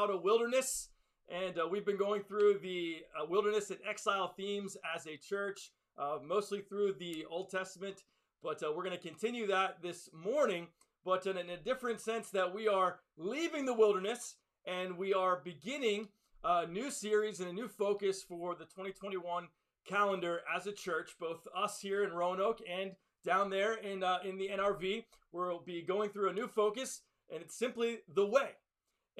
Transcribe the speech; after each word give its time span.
out 0.00 0.10
a 0.10 0.16
wilderness. 0.16 0.88
And 1.28 1.58
uh, 1.58 1.68
we've 1.68 1.84
been 1.84 1.98
going 1.98 2.22
through 2.22 2.58
the 2.62 2.96
uh, 3.14 3.26
wilderness 3.26 3.70
and 3.70 3.78
exile 3.88 4.28
themes 4.36 4.76
as 4.96 5.06
a 5.06 5.16
church, 5.16 5.70
uh, 5.98 6.18
mostly 6.26 6.60
through 6.60 6.94
the 6.94 7.26
Old 7.30 7.50
Testament. 7.50 8.02
But 8.42 8.62
uh, 8.62 8.72
we're 8.74 8.84
going 8.84 8.96
to 8.96 9.08
continue 9.08 9.46
that 9.48 9.82
this 9.82 10.08
morning, 10.12 10.68
but 11.04 11.26
in, 11.26 11.36
in, 11.36 11.50
a 11.50 11.56
different 11.58 12.00
sense 12.00 12.30
that 12.30 12.54
we 12.54 12.66
are 12.66 13.00
leaving 13.18 13.66
the 13.66 13.74
wilderness 13.74 14.36
and 14.66 14.96
we 14.96 15.12
are 15.12 15.42
beginning 15.44 16.08
a 16.42 16.66
new 16.66 16.90
series 16.90 17.40
and 17.40 17.50
a 17.50 17.52
new 17.52 17.68
focus 17.68 18.22
for 18.22 18.54
the 18.54 18.64
2021 18.64 19.48
calendar 19.86 20.40
as 20.56 20.66
a 20.66 20.72
church, 20.72 21.10
both 21.20 21.46
us 21.54 21.78
here 21.80 22.02
in 22.04 22.12
Roanoke 22.12 22.60
and 22.68 22.92
down 23.24 23.50
there 23.50 23.74
in, 23.74 24.02
uh, 24.02 24.18
in 24.24 24.38
the 24.38 24.48
NRV. 24.48 25.04
We'll 25.32 25.60
be 25.60 25.82
going 25.82 26.08
through 26.08 26.30
a 26.30 26.32
new 26.32 26.48
focus, 26.48 27.02
and 27.30 27.42
it's 27.42 27.58
simply 27.58 27.98
the 28.08 28.26
way. 28.26 28.52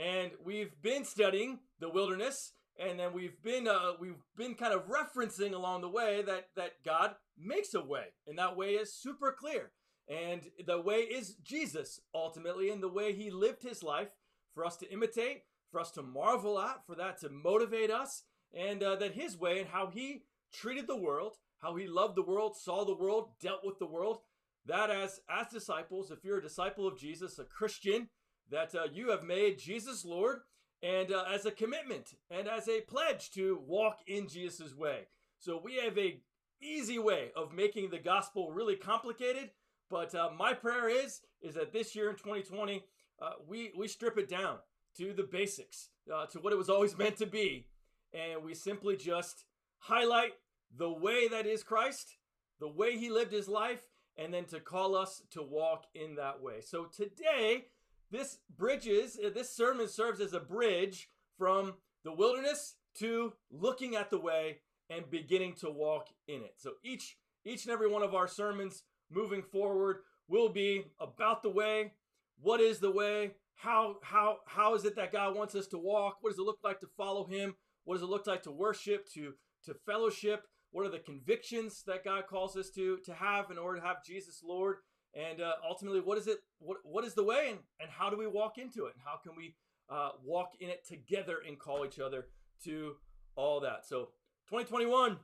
And 0.00 0.30
we've 0.42 0.80
been 0.80 1.04
studying 1.04 1.59
the 1.78 1.90
wilderness, 1.90 2.52
and 2.78 2.98
then 2.98 3.12
we've 3.12 3.42
been 3.42 3.68
uh, 3.68 3.92
we've 4.00 4.22
been 4.34 4.54
kind 4.54 4.72
of 4.72 4.88
referencing 4.88 5.52
along 5.52 5.82
the 5.82 5.91
way 5.91 6.22
that 6.22 6.48
that 6.56 6.82
God 6.84 7.16
makes 7.38 7.74
a 7.74 7.84
way, 7.84 8.14
and 8.27 8.38
that 8.38 8.56
way 8.56 8.70
is 8.70 8.94
super 8.94 9.36
clear. 9.38 9.72
And 10.08 10.42
the 10.66 10.80
way 10.80 11.00
is 11.00 11.34
Jesus 11.42 12.00
ultimately, 12.14 12.70
and 12.70 12.82
the 12.82 12.88
way 12.88 13.12
He 13.12 13.30
lived 13.30 13.62
His 13.62 13.82
life 13.82 14.12
for 14.55 14.64
us 14.64 14.77
to 14.78 14.91
imitate, 14.91 15.42
for 15.70 15.80
us 15.80 15.91
to 15.92 16.02
marvel 16.02 16.58
at, 16.58 16.86
for 16.86 16.94
that 16.94 17.20
to 17.20 17.28
motivate 17.28 17.91
us, 17.91 18.24
and 18.55 18.82
uh, 18.82 18.96
that 18.96 19.12
His 19.12 19.38
way 19.38 19.58
and 19.60 19.69
how 19.69 19.88
He 19.88 20.22
treated 20.50 20.86
the 20.86 20.96
world, 20.96 21.36
how 21.58 21.77
He 21.77 21.86
loved 21.86 22.16
the 22.16 22.22
world, 22.22 22.56
saw 22.56 22.86
the 22.86 22.96
world, 22.96 23.32
dealt 23.38 23.64
with 23.64 23.78
the 23.78 23.86
world. 23.86 24.20
That 24.64 24.91
as 24.91 25.20
as 25.28 25.48
disciples, 25.48 26.10
if 26.10 26.24
you're 26.24 26.38
a 26.38 26.42
disciple 26.42 26.86
of 26.86 26.98
Jesus, 26.98 27.38
a 27.38 27.44
Christian, 27.44 28.08
that 28.50 28.74
uh, 28.74 28.84
you 28.92 29.10
have 29.10 29.22
made 29.22 29.59
Jesus 29.59 30.04
Lord 30.04 30.41
and 30.83 31.12
uh, 31.12 31.25
as 31.33 31.47
a 31.47 31.50
commitment 31.50 32.14
and 32.30 32.48
as 32.48 32.69
a 32.69 32.80
pledge 32.83 33.30
to 33.33 33.61
walk 33.66 34.00
in 34.06 34.28
Jesus' 34.28 34.75
way. 34.75 35.06
So 35.38 35.61
we 35.62 35.77
have 35.77 35.97
a 35.98 36.20
easy 36.60 36.98
way 36.98 37.30
of 37.36 37.52
making 37.52 37.91
the 37.91 37.98
gospel 37.98 38.52
really 38.52 38.77
complicated, 38.77 39.50
but 39.88 40.14
uh, 40.14 40.30
my 40.36 40.52
prayer 40.52 40.88
is 40.88 41.20
is 41.41 41.55
that 41.55 41.72
this 41.72 41.94
year 41.94 42.10
in 42.10 42.16
2020 42.16 42.84
uh, 43.20 43.30
we 43.47 43.72
we 43.77 43.88
strip 43.88 44.19
it 44.19 44.28
down 44.28 44.58
to 44.97 45.12
the 45.12 45.22
basics, 45.22 45.91
uh, 46.12 46.27
to 46.27 46.38
what 46.41 46.53
it 46.53 46.56
was 46.56 46.69
always 46.69 46.98
meant 46.98 47.16
to 47.16 47.27
be, 47.27 47.66
and 48.12 48.42
we 48.42 48.55
simply 48.55 48.97
just 48.97 49.44
highlight 49.78 50.32
the 50.77 50.91
way 50.91 51.28
that 51.28 51.47
is 51.47 51.62
Christ, 51.62 52.16
the 52.58 52.69
way 52.69 52.98
He 52.98 53.08
lived 53.08 53.32
His 53.32 53.48
life, 53.48 53.86
and 54.16 54.32
then 54.32 54.44
to 54.47 54.60
call 54.60 54.97
us 54.97 55.22
to 55.30 55.42
walk 55.42 55.84
in 55.94 56.16
that 56.16 56.42
way. 56.42 56.60
So 56.60 56.84
today 56.84 57.66
this 58.11 58.39
bridges, 58.56 59.19
uh, 59.25 59.30
this 59.30 59.55
sermon 59.55 59.89
serves 59.89 60.20
as 60.20 60.33
a 60.33 60.41
bridge 60.41 61.08
from 61.39 61.75
the 62.05 62.12
wilderness 62.12 62.75
to 62.98 63.33
looking 63.50 63.97
at 63.97 64.11
the 64.11 64.19
way 64.19 64.58
and 64.89 65.11
beginning 65.11 65.55
to 65.61 65.70
walk 65.70 66.08
in 66.27 66.42
it. 66.42 66.55
So 66.56 66.72
each 66.84 67.16
each 67.44 67.64
and 67.64 67.72
every 67.72 67.88
one 67.88 68.03
of 68.03 68.14
our 68.14 68.28
sermons 68.28 68.83
moving 69.11 69.42
forward 69.42 69.98
will 70.28 70.48
be 70.48 70.84
about 71.00 71.42
the 71.42 71.50
way. 71.50 71.92
What 72.41 72.61
is 72.61 72.78
the 72.78 72.91
way? 72.91 73.33
How 73.56 73.97
how 74.03 74.38
how 74.47 74.75
is 74.75 74.84
it 74.84 74.97
that 74.97 75.12
God 75.12 75.36
wants 75.36 75.55
us 75.55 75.66
to 75.69 75.78
walk? 75.78 76.19
What 76.20 76.31
does 76.31 76.38
it 76.38 76.44
look 76.44 76.61
like 76.64 76.81
to 76.81 76.88
follow 76.97 77.27
him? 77.27 77.55
What 77.84 77.94
does 77.94 78.03
it 78.03 78.11
look 78.11 78.27
like 78.27 78.42
to 78.42 78.50
worship, 78.50 79.06
to 79.14 79.34
to 79.64 79.75
fellowship? 79.86 80.44
What 80.72 80.86
are 80.86 80.91
the 80.91 80.98
convictions 80.98 81.83
that 81.86 82.05
God 82.05 82.27
calls 82.28 82.56
us 82.56 82.70
to 82.70 82.98
to 83.05 83.14
have 83.14 83.50
in 83.50 83.58
order 83.58 83.81
to 83.81 83.86
have 83.86 84.05
Jesus 84.05 84.42
Lord? 84.44 84.77
And 85.14 85.41
uh, 85.41 85.55
ultimately 85.69 86.00
what 86.00 86.19
is 86.19 86.27
it 86.27 86.39
what, 86.58 86.78
what 86.84 87.05
is 87.05 87.14
the 87.14 87.25
way 87.25 87.48
and, 87.50 87.58
and 87.80 87.91
how 87.91 88.11
do 88.11 88.16
we 88.16 88.27
walk 88.27 88.58
into 88.58 88.86
it? 88.86 88.94
And 88.94 89.03
how 89.05 89.16
can 89.22 89.33
we 89.36 89.55
uh, 89.89 90.11
walk 90.25 90.53
in 90.61 90.69
it 90.69 90.86
together 90.86 91.39
and 91.47 91.58
call 91.58 91.84
each 91.84 91.98
other 91.98 92.27
to 92.64 92.97
all 93.36 93.61
that? 93.61 93.86
So 93.86 94.10
2021 94.48 95.19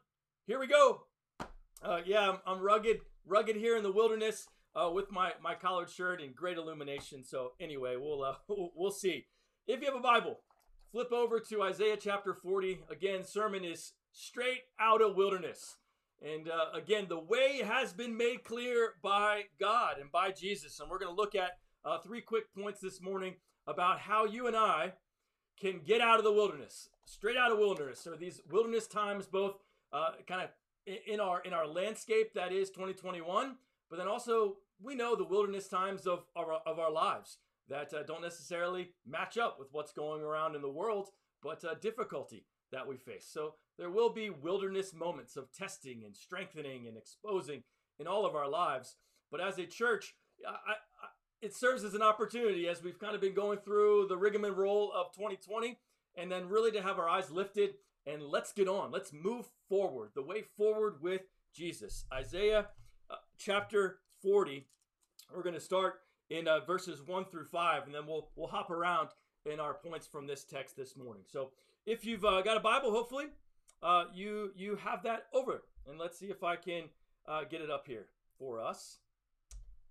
here 0.47 0.59
we 0.59 0.67
go. 0.67 1.03
Uh, 1.83 2.01
yeah 2.05 2.31
I'm, 2.31 2.39
I'm, 2.47 2.63
rugged 2.63 3.01
rugged 3.27 3.57
here 3.57 3.77
in 3.77 3.83
the 3.83 3.93
wilderness 3.93 4.47
uh, 4.75 4.91
with 4.91 5.11
my 5.11 5.33
my 5.43 5.55
collared 5.55 5.91
shirt 5.91 6.21
and 6.21 6.35
great 6.35 6.57
illumination. 6.57 7.23
So 7.23 7.53
anyway 7.61 7.97
we'll 7.97 8.23
uh, 8.23 8.35
we'll 8.49 8.91
see. 8.91 9.27
If 9.67 9.81
you 9.81 9.87
have 9.87 9.97
a 9.97 10.01
bible 10.01 10.41
flip 10.93 11.13
over 11.13 11.41
to 11.41 11.63
isaiah 11.63 11.97
chapter 12.01 12.33
40 12.33 12.79
again 12.91 13.25
sermon 13.25 13.65
is 13.65 13.93
straight 14.13 14.63
out 14.81 15.03
of 15.03 15.17
wilderness 15.17 15.77
and 16.23 16.49
uh, 16.49 16.67
again, 16.75 17.07
the 17.09 17.19
way 17.19 17.63
has 17.63 17.93
been 17.93 18.17
made 18.17 18.45
clear 18.45 18.95
by 19.03 19.45
God 19.61 19.99
and 20.01 20.11
by 20.11 20.31
Jesus. 20.31 20.81
And 20.81 20.91
we're 20.91 20.99
going 20.99 21.15
to 21.15 21.21
look 21.21 21.35
at 21.35 21.59
uh, 21.85 21.99
three 21.99 22.21
quick 22.21 22.55
points 22.55 22.81
this 22.81 23.01
morning 23.03 23.35
about 23.67 24.01
how 24.01 24.25
you 24.25 24.47
and 24.47 24.57
I 24.57 24.95
can 25.61 25.81
get 25.85 26.01
out 26.01 26.19
of 26.19 26.25
the 26.25 26.33
wilderness, 26.33 26.89
straight 27.05 27.37
out 27.37 27.53
of 27.53 27.59
wilderness, 27.59 28.07
or 28.07 28.17
these 28.17 28.41
wilderness 28.51 28.87
times, 28.87 29.27
both 29.27 29.57
uh, 29.93 30.11
kind 30.27 30.43
of 30.43 30.51
in 31.07 31.21
our 31.21 31.41
in 31.41 31.53
our 31.53 31.67
landscape 31.67 32.33
that 32.35 32.53
is 32.53 32.71
2021, 32.71 33.57
but 33.91 33.97
then 33.97 34.09
also 34.09 34.57
we 34.81 34.95
know 34.95 35.17
the 35.17 35.25
wilderness 35.25 35.69
times 35.69 36.07
of 36.07 36.25
our, 36.37 36.61
of 36.67 36.79
our 36.79 36.91
lives 36.91 37.39
that 37.69 37.93
uh, 37.93 38.03
don't 38.05 38.23
necessarily 38.23 38.91
match 39.07 39.39
up 39.39 39.59
with 39.59 39.69
what's 39.73 39.93
going 39.93 40.23
around 40.23 40.55
in 40.55 40.63
the 40.63 40.71
world, 40.71 41.09
but 41.43 41.65
uh, 41.65 41.75
difficulty 41.81 42.47
that 42.71 42.87
we 42.87 42.97
face. 42.97 43.27
So 43.29 43.55
there 43.79 43.91
will 43.91 44.11
be 44.11 44.31
wilderness 44.31 44.95
moments 44.95 45.37
of 45.37 45.53
testing 45.53 46.03
and 46.05 46.17
strengthening 46.17 46.87
and 46.87 46.97
exposing 46.97 47.63
in 47.99 48.07
all 48.07 48.27
of 48.27 48.35
our 48.35 48.49
lives. 48.49 48.97
But 49.31 49.41
as 49.41 49.59
a 49.59 49.67
church, 49.67 50.15
I, 50.47 50.51
I, 50.51 51.07
it 51.43 51.55
serves 51.55 51.85
as 51.85 51.95
an 51.95 52.03
opportunity 52.03 52.69
as 52.69 52.83
we've 52.83 52.99
kind 52.99 53.15
of 53.15 53.21
been 53.21 53.35
going 53.35 53.59
through 53.59 54.07
the 54.09 54.17
rigmarole 54.17 54.93
of 54.93 55.13
2020 55.15 55.79
and 56.17 56.31
then 56.31 56.49
really 56.49 56.73
to 56.73 56.83
have 56.83 56.99
our 56.99 57.09
eyes 57.09 57.31
lifted 57.31 57.75
and 58.07 58.23
let's 58.23 58.53
get 58.53 58.69
on. 58.69 58.91
Let's 58.91 59.13
move 59.13 59.47
forward, 59.69 60.11
the 60.15 60.23
way 60.23 60.45
forward 60.57 61.03
with 61.03 61.23
Jesus. 61.55 62.05
Isaiah 62.13 62.69
uh, 63.11 63.17
chapter 63.39 63.99
40. 64.23 64.67
We're 65.35 65.43
going 65.43 65.55
to 65.55 65.61
start 65.61 66.01
in 66.31 66.49
uh, 66.49 66.61
verses 66.61 67.03
1 67.05 67.27
through 67.27 67.47
5 67.47 67.85
and 67.85 67.95
then 67.95 68.07
we'll 68.07 68.31
we'll 68.37 68.49
hop 68.49 68.71
around 68.71 69.09
in 69.45 69.61
our 69.61 69.75
points 69.75 70.07
from 70.07 70.27
this 70.27 70.45
text 70.45 70.77
this 70.77 70.97
morning. 70.97 71.23
So, 71.27 71.51
if 71.85 72.05
you've 72.05 72.25
uh, 72.25 72.43
got 72.43 72.57
a 72.57 72.61
Bible, 72.61 72.91
hopefully 72.91 73.27
uh, 73.83 74.05
you 74.15 74.51
you 74.57 74.77
have 74.77 75.03
that 75.05 75.25
over. 75.33 75.63
And 75.89 75.99
let's 75.99 76.19
see 76.19 76.27
if 76.27 76.43
I 76.43 76.57
can 76.57 76.85
uh, 77.29 77.45
get 77.45 77.61
it 77.61 77.71
up 77.71 77.87
here 77.87 78.07
for 78.39 78.61
us. 78.61 78.99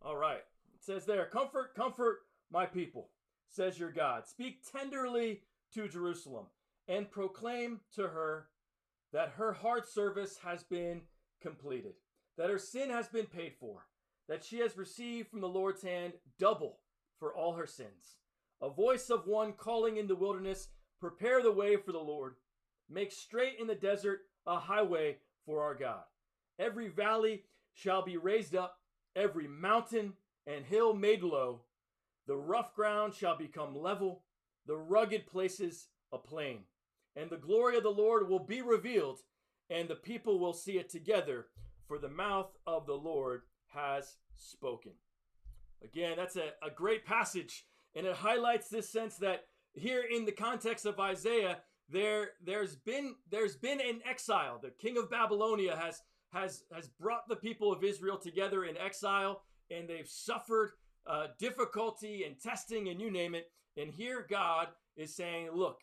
All 0.01 0.17
right. 0.17 0.43
It 0.73 0.83
says 0.83 1.05
there, 1.05 1.25
comfort, 1.25 1.73
comfort 1.75 2.19
my 2.51 2.65
people, 2.65 3.09
says 3.49 3.79
your 3.79 3.91
God. 3.91 4.27
Speak 4.27 4.59
tenderly 4.71 5.41
to 5.73 5.87
Jerusalem 5.87 6.45
and 6.87 7.09
proclaim 7.09 7.79
to 7.95 8.03
her 8.03 8.47
that 9.13 9.33
her 9.37 9.53
heart 9.53 9.87
service 9.87 10.37
has 10.43 10.63
been 10.63 11.01
completed, 11.41 11.93
that 12.37 12.49
her 12.49 12.59
sin 12.59 12.89
has 12.89 13.07
been 13.07 13.25
paid 13.25 13.53
for, 13.59 13.87
that 14.27 14.43
she 14.43 14.59
has 14.59 14.77
received 14.77 15.29
from 15.29 15.41
the 15.41 15.47
Lord's 15.47 15.81
hand 15.81 16.13
double 16.37 16.79
for 17.17 17.33
all 17.33 17.53
her 17.53 17.67
sins. 17.67 18.17
A 18.61 18.69
voice 18.69 19.09
of 19.09 19.27
one 19.27 19.53
calling 19.53 19.97
in 19.97 20.07
the 20.07 20.15
wilderness, 20.15 20.69
prepare 20.99 21.41
the 21.41 21.51
way 21.51 21.77
for 21.77 21.91
the 21.91 21.99
Lord 21.99 22.35
Make 22.89 23.11
straight 23.11 23.59
in 23.59 23.67
the 23.67 23.75
desert 23.75 24.21
a 24.45 24.59
highway 24.59 25.17
for 25.45 25.63
our 25.63 25.75
God. 25.75 26.03
Every 26.59 26.87
valley 26.87 27.43
shall 27.73 28.03
be 28.03 28.17
raised 28.17 28.55
up, 28.55 28.79
every 29.15 29.47
mountain 29.47 30.13
and 30.47 30.65
hill 30.65 30.93
made 30.93 31.23
low. 31.23 31.61
The 32.27 32.35
rough 32.35 32.73
ground 32.73 33.13
shall 33.13 33.37
become 33.37 33.75
level, 33.75 34.23
the 34.65 34.77
rugged 34.77 35.27
places 35.27 35.89
a 36.11 36.17
plain. 36.17 36.59
And 37.15 37.29
the 37.29 37.37
glory 37.37 37.77
of 37.77 37.83
the 37.83 37.89
Lord 37.89 38.29
will 38.29 38.39
be 38.39 38.61
revealed, 38.61 39.19
and 39.69 39.87
the 39.87 39.95
people 39.95 40.39
will 40.39 40.53
see 40.53 40.77
it 40.77 40.89
together, 40.89 41.47
for 41.87 41.97
the 41.97 42.09
mouth 42.09 42.51
of 42.65 42.85
the 42.85 42.93
Lord 42.93 43.43
has 43.67 44.17
spoken. 44.35 44.93
Again, 45.83 46.13
that's 46.17 46.35
a, 46.35 46.53
a 46.65 46.69
great 46.69 47.05
passage, 47.05 47.65
and 47.95 48.05
it 48.05 48.15
highlights 48.15 48.69
this 48.69 48.89
sense 48.89 49.17
that 49.17 49.45
here 49.73 50.01
in 50.01 50.25
the 50.25 50.31
context 50.31 50.85
of 50.85 50.99
Isaiah, 50.99 51.59
there 51.89 52.29
there's 52.43 52.75
been 52.75 53.15
there's 53.29 53.55
been 53.55 53.79
an 53.79 54.01
exile. 54.09 54.59
The 54.61 54.71
king 54.71 54.97
of 54.97 55.09
Babylonia 55.09 55.75
has 55.75 56.01
has 56.31 56.63
has 56.73 56.87
brought 56.87 57.27
the 57.27 57.35
people 57.35 57.71
of 57.71 57.83
Israel 57.83 58.17
together 58.17 58.65
in 58.65 58.77
exile, 58.77 59.41
and 59.69 59.87
they've 59.87 60.07
suffered 60.07 60.71
uh, 61.05 61.27
difficulty 61.37 62.23
and 62.23 62.39
testing 62.39 62.89
and 62.89 62.99
you 62.99 63.11
name 63.11 63.35
it. 63.35 63.51
And 63.77 63.91
here 63.91 64.25
God 64.27 64.69
is 64.95 65.15
saying, 65.15 65.51
"Look, 65.53 65.81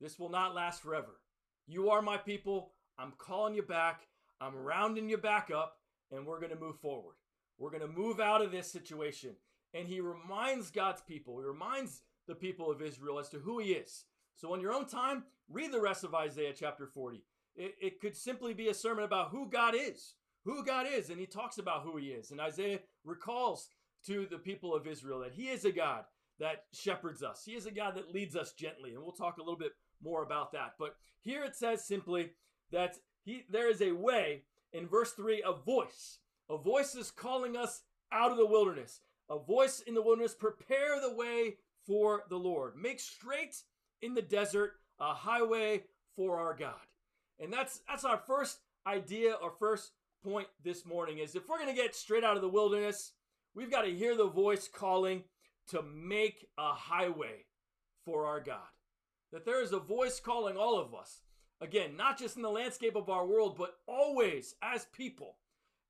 this 0.00 0.18
will 0.18 0.30
not 0.30 0.54
last 0.54 0.82
forever. 0.82 1.20
You 1.66 1.90
are 1.90 2.02
my 2.02 2.18
people. 2.18 2.72
I'm 2.98 3.12
calling 3.16 3.54
you 3.54 3.62
back. 3.62 4.02
I'm 4.40 4.56
rounding 4.56 5.08
you 5.08 5.16
back 5.16 5.50
up, 5.50 5.76
and 6.10 6.26
we're 6.26 6.40
going 6.40 6.52
to 6.52 6.58
move 6.60 6.78
forward. 6.80 7.14
We're 7.58 7.70
going 7.70 7.82
to 7.82 8.00
move 8.00 8.20
out 8.20 8.42
of 8.42 8.52
this 8.52 8.70
situation." 8.70 9.36
And 9.72 9.86
he 9.86 10.00
reminds 10.00 10.72
God's 10.72 11.00
people, 11.00 11.38
he 11.38 11.46
reminds 11.46 12.02
the 12.26 12.34
people 12.34 12.72
of 12.72 12.82
Israel 12.82 13.20
as 13.20 13.28
to 13.28 13.38
who 13.38 13.60
he 13.60 13.72
is 13.72 14.06
so, 14.40 14.54
on 14.54 14.60
your 14.62 14.72
own 14.72 14.86
time, 14.86 15.24
read 15.50 15.70
the 15.70 15.80
rest 15.82 16.02
of 16.02 16.14
Isaiah 16.14 16.54
chapter 16.56 16.86
40. 16.86 17.22
It, 17.56 17.74
it 17.78 18.00
could 18.00 18.16
simply 18.16 18.54
be 18.54 18.68
a 18.68 18.74
sermon 18.74 19.04
about 19.04 19.28
who 19.28 19.50
God 19.50 19.74
is, 19.76 20.14
who 20.46 20.64
God 20.64 20.86
is, 20.90 21.10
and 21.10 21.20
he 21.20 21.26
talks 21.26 21.58
about 21.58 21.82
who 21.82 21.98
he 21.98 22.06
is. 22.06 22.30
And 22.30 22.40
Isaiah 22.40 22.78
recalls 23.04 23.68
to 24.06 24.26
the 24.30 24.38
people 24.38 24.74
of 24.74 24.86
Israel 24.86 25.20
that 25.20 25.34
he 25.34 25.48
is 25.48 25.66
a 25.66 25.72
God 25.72 26.04
that 26.38 26.64
shepherds 26.72 27.22
us. 27.22 27.42
He 27.44 27.52
is 27.52 27.66
a 27.66 27.70
God 27.70 27.94
that 27.96 28.14
leads 28.14 28.34
us 28.34 28.54
gently, 28.54 28.94
and 28.94 29.02
we'll 29.02 29.12
talk 29.12 29.36
a 29.36 29.42
little 29.42 29.58
bit 29.58 29.72
more 30.02 30.22
about 30.22 30.52
that. 30.52 30.72
But 30.78 30.96
here 31.20 31.44
it 31.44 31.54
says 31.54 31.84
simply 31.84 32.30
that 32.72 32.96
he 33.22 33.44
there 33.50 33.70
is 33.70 33.82
a 33.82 33.92
way 33.92 34.44
in 34.72 34.88
verse 34.88 35.12
3 35.12 35.42
a 35.46 35.52
voice. 35.52 36.20
A 36.48 36.56
voice 36.56 36.94
is 36.94 37.10
calling 37.10 37.58
us 37.58 37.82
out 38.10 38.30
of 38.30 38.38
the 38.38 38.46
wilderness. 38.46 39.02
A 39.28 39.38
voice 39.38 39.80
in 39.86 39.92
the 39.92 40.02
wilderness, 40.02 40.34
prepare 40.34 40.98
the 40.98 41.14
way 41.14 41.56
for 41.86 42.24
the 42.30 42.38
Lord. 42.38 42.72
Make 42.74 43.00
straight 43.00 43.54
in 44.02 44.14
the 44.14 44.22
desert 44.22 44.72
a 44.98 45.14
highway 45.14 45.84
for 46.14 46.38
our 46.38 46.54
God. 46.54 46.74
And 47.38 47.52
that's 47.52 47.80
that's 47.88 48.04
our 48.04 48.18
first 48.18 48.58
idea 48.86 49.34
or 49.42 49.52
first 49.58 49.92
point 50.22 50.48
this 50.62 50.84
morning 50.84 51.18
is 51.18 51.34
if 51.34 51.48
we're 51.48 51.58
going 51.58 51.74
to 51.74 51.82
get 51.82 51.94
straight 51.94 52.24
out 52.24 52.36
of 52.36 52.42
the 52.42 52.48
wilderness, 52.48 53.12
we've 53.54 53.70
got 53.70 53.82
to 53.82 53.96
hear 53.96 54.16
the 54.16 54.28
voice 54.28 54.68
calling 54.68 55.24
to 55.68 55.82
make 55.82 56.46
a 56.58 56.72
highway 56.72 57.46
for 58.04 58.26
our 58.26 58.40
God. 58.40 58.58
That 59.32 59.44
there 59.44 59.62
is 59.62 59.72
a 59.72 59.78
voice 59.78 60.20
calling 60.20 60.56
all 60.56 60.78
of 60.78 60.94
us. 60.94 61.22
Again, 61.60 61.96
not 61.96 62.18
just 62.18 62.36
in 62.36 62.42
the 62.42 62.50
landscape 62.50 62.96
of 62.96 63.08
our 63.08 63.26
world, 63.26 63.56
but 63.56 63.76
always 63.86 64.54
as 64.62 64.86
people, 64.92 65.36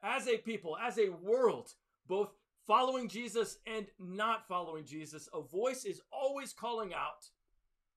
as 0.03 0.27
a 0.27 0.37
people, 0.37 0.77
as 0.77 0.99
a 0.99 1.11
world, 1.11 1.71
both 2.07 2.31
following 2.67 3.09
Jesus 3.09 3.59
and 3.67 3.87
not 3.99 4.47
following 4.49 4.85
Jesus, 4.85 5.29
a 5.33 5.41
voice 5.41 5.85
is 5.85 6.03
always 6.13 6.53
calling 6.53 6.93
out 6.93 7.29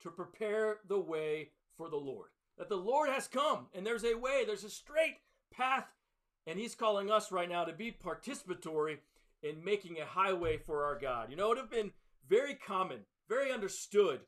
to 0.03 0.09
prepare 0.09 0.77
the 0.87 0.99
way 0.99 1.49
for 1.75 1.89
the 1.89 1.97
Lord. 1.97 2.29
That 2.57 2.69
the 2.69 2.75
Lord 2.75 3.09
has 3.09 3.27
come 3.27 3.67
and 3.73 3.85
there's 3.85 4.05
a 4.05 4.15
way, 4.15 4.43
there's 4.45 4.63
a 4.63 4.69
straight 4.69 5.17
path, 5.51 5.87
and 6.45 6.59
He's 6.59 6.75
calling 6.75 7.09
us 7.09 7.31
right 7.31 7.49
now 7.49 7.65
to 7.65 7.73
be 7.73 7.91
participatory 7.91 8.97
in 9.41 9.63
making 9.63 9.99
a 9.99 10.05
highway 10.05 10.57
for 10.57 10.83
our 10.85 10.97
God. 10.97 11.29
You 11.29 11.35
know, 11.35 11.45
it 11.45 11.49
would 11.49 11.57
have 11.57 11.71
been 11.71 11.91
very 12.27 12.55
common, 12.55 12.99
very 13.27 13.51
understood 13.51 14.21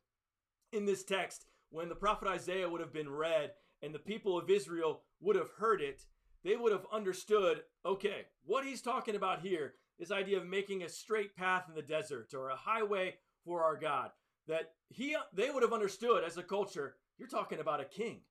in 0.71 0.85
this 0.85 1.03
text 1.03 1.45
when 1.69 1.89
the 1.89 1.95
prophet 1.95 2.27
Isaiah 2.27 2.69
would 2.69 2.81
have 2.81 2.93
been 2.93 3.09
read 3.09 3.51
and 3.81 3.93
the 3.93 3.99
people 3.99 4.37
of 4.37 4.49
Israel 4.49 5.01
would 5.21 5.35
have 5.35 5.49
heard 5.57 5.81
it. 5.81 6.05
They 6.43 6.55
would 6.55 6.71
have 6.71 6.85
understood 6.91 7.61
okay, 7.85 8.25
what 8.45 8.65
he's 8.65 8.81
talking 8.81 9.15
about 9.15 9.41
here, 9.41 9.75
this 9.99 10.11
idea 10.11 10.37
of 10.37 10.47
making 10.47 10.83
a 10.83 10.89
straight 10.89 11.35
path 11.35 11.65
in 11.69 11.75
the 11.75 11.81
desert 11.81 12.33
or 12.33 12.49
a 12.49 12.55
highway 12.55 13.15
for 13.45 13.63
our 13.63 13.77
God, 13.77 14.09
that 14.47 14.73
he 14.89 15.15
they 15.33 15.49
would 15.49 15.63
have 15.63 15.73
understood 15.73 16.23
as 16.23 16.37
a 16.37 16.43
culture, 16.43 16.95
you're 17.17 17.27
talking 17.27 17.59
about 17.59 17.81
a 17.81 17.85
king. 17.85 18.21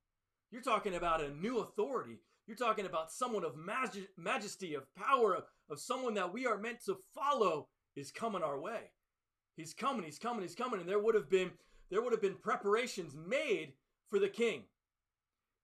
You're 0.51 0.61
talking 0.61 0.95
about 0.95 1.23
a 1.23 1.33
new 1.33 1.59
authority. 1.59 2.19
You're 2.47 2.57
talking 2.57 2.85
about 2.85 3.11
someone 3.11 3.43
of 3.43 3.55
majesty, 4.17 4.75
of 4.75 4.83
power, 4.95 5.33
of, 5.35 5.43
of 5.69 5.79
someone 5.79 6.13
that 6.13 6.31
we 6.31 6.45
are 6.45 6.57
meant 6.59 6.85
to 6.85 6.97
follow 7.13 7.67
is 7.95 8.11
coming 8.11 8.43
our 8.43 8.59
way. 8.59 8.91
He's 9.57 9.73
coming, 9.73 10.03
he's 10.03 10.19
coming, 10.19 10.43
he's 10.43 10.55
coming. 10.55 10.79
And 10.79 10.87
there 10.87 10.99
would 10.99 11.15
have 11.15 11.29
been 11.29 11.51
there 11.89 12.01
would 12.01 12.13
have 12.13 12.21
been 12.21 12.35
preparations 12.35 13.15
made 13.15 13.73
for 14.09 14.19
the 14.19 14.27
king. 14.27 14.63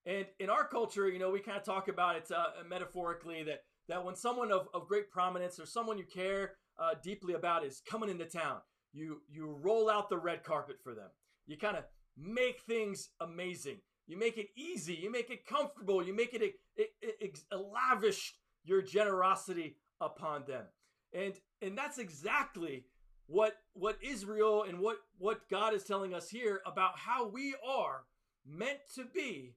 And 0.05 0.25
in 0.39 0.49
our 0.49 0.67
culture, 0.67 1.07
you 1.09 1.19
know, 1.19 1.29
we 1.29 1.39
kind 1.39 1.57
of 1.57 1.63
talk 1.63 1.87
about 1.87 2.15
it 2.15 2.31
uh, 2.35 2.63
metaphorically 2.67 3.43
that 3.43 3.63
that 3.87 4.03
when 4.03 4.15
someone 4.15 4.51
of, 4.51 4.67
of 4.73 4.87
great 4.87 5.11
prominence 5.11 5.59
or 5.59 5.65
someone 5.65 5.97
you 5.97 6.05
care 6.05 6.53
uh, 6.79 6.95
deeply 7.03 7.33
about 7.33 7.65
is 7.65 7.81
coming 7.87 8.09
into 8.09 8.25
town, 8.25 8.61
you 8.93 9.21
you 9.29 9.47
roll 9.61 9.89
out 9.89 10.09
the 10.09 10.17
red 10.17 10.43
carpet 10.43 10.77
for 10.83 10.93
them. 10.93 11.09
You 11.47 11.57
kind 11.57 11.77
of 11.77 11.83
make 12.17 12.61
things 12.61 13.09
amazing. 13.19 13.77
You 14.07 14.17
make 14.17 14.37
it 14.37 14.49
easy. 14.55 14.93
You 14.93 15.11
make 15.11 15.29
it 15.29 15.45
comfortable. 15.45 16.05
You 16.05 16.13
make 16.13 16.33
it, 16.33 16.41
it, 16.41 16.89
it, 17.01 17.15
it 17.21 17.55
lavish 17.55 18.35
your 18.63 18.81
generosity 18.81 19.77
upon 19.99 20.43
them. 20.47 20.65
And 21.13 21.33
and 21.61 21.77
that's 21.77 21.97
exactly 21.97 22.85
what 23.27 23.53
what 23.73 23.97
Israel 24.01 24.63
and 24.67 24.79
what 24.79 24.97
what 25.17 25.47
God 25.49 25.73
is 25.73 25.83
telling 25.83 26.13
us 26.13 26.29
here 26.29 26.61
about 26.65 26.97
how 26.97 27.27
we 27.27 27.55
are 27.65 28.03
meant 28.45 28.79
to 28.95 29.05
be 29.05 29.55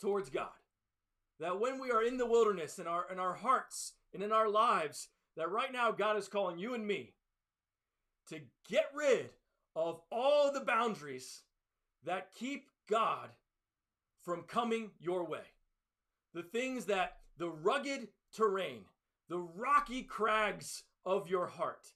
towards 0.00 0.30
God. 0.30 0.48
That 1.40 1.60
when 1.60 1.80
we 1.80 1.90
are 1.90 2.02
in 2.02 2.18
the 2.18 2.26
wilderness 2.26 2.78
in 2.78 2.86
our 2.86 3.10
in 3.10 3.18
our 3.18 3.34
hearts 3.34 3.94
and 4.12 4.22
in 4.22 4.32
our 4.32 4.48
lives, 4.48 5.08
that 5.36 5.50
right 5.50 5.72
now 5.72 5.92
God 5.92 6.16
is 6.16 6.28
calling 6.28 6.58
you 6.58 6.74
and 6.74 6.86
me 6.86 7.14
to 8.28 8.40
get 8.68 8.86
rid 8.94 9.30
of 9.74 10.00
all 10.10 10.52
the 10.52 10.60
boundaries 10.60 11.42
that 12.04 12.32
keep 12.34 12.66
God 12.88 13.30
from 14.24 14.42
coming 14.42 14.90
your 14.98 15.24
way. 15.24 15.44
The 16.34 16.42
things 16.42 16.86
that 16.86 17.16
the 17.38 17.48
rugged 17.48 18.08
terrain, 18.34 18.84
the 19.28 19.38
rocky 19.38 20.02
crags 20.02 20.84
of 21.04 21.28
your 21.28 21.46
heart, 21.46 21.86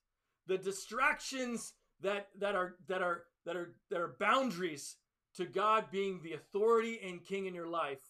the 0.46 0.58
distractions 0.58 1.74
that 2.00 2.28
that 2.38 2.54
are 2.54 2.76
that 2.88 3.02
are 3.02 3.24
that 3.44 3.56
are 3.56 3.74
that 3.90 4.00
are 4.00 4.16
boundaries 4.18 4.96
to 5.36 5.44
God 5.44 5.86
being 5.90 6.20
the 6.22 6.32
authority 6.32 7.00
and 7.02 7.24
king 7.24 7.46
in 7.46 7.54
your 7.54 7.68
life, 7.68 8.00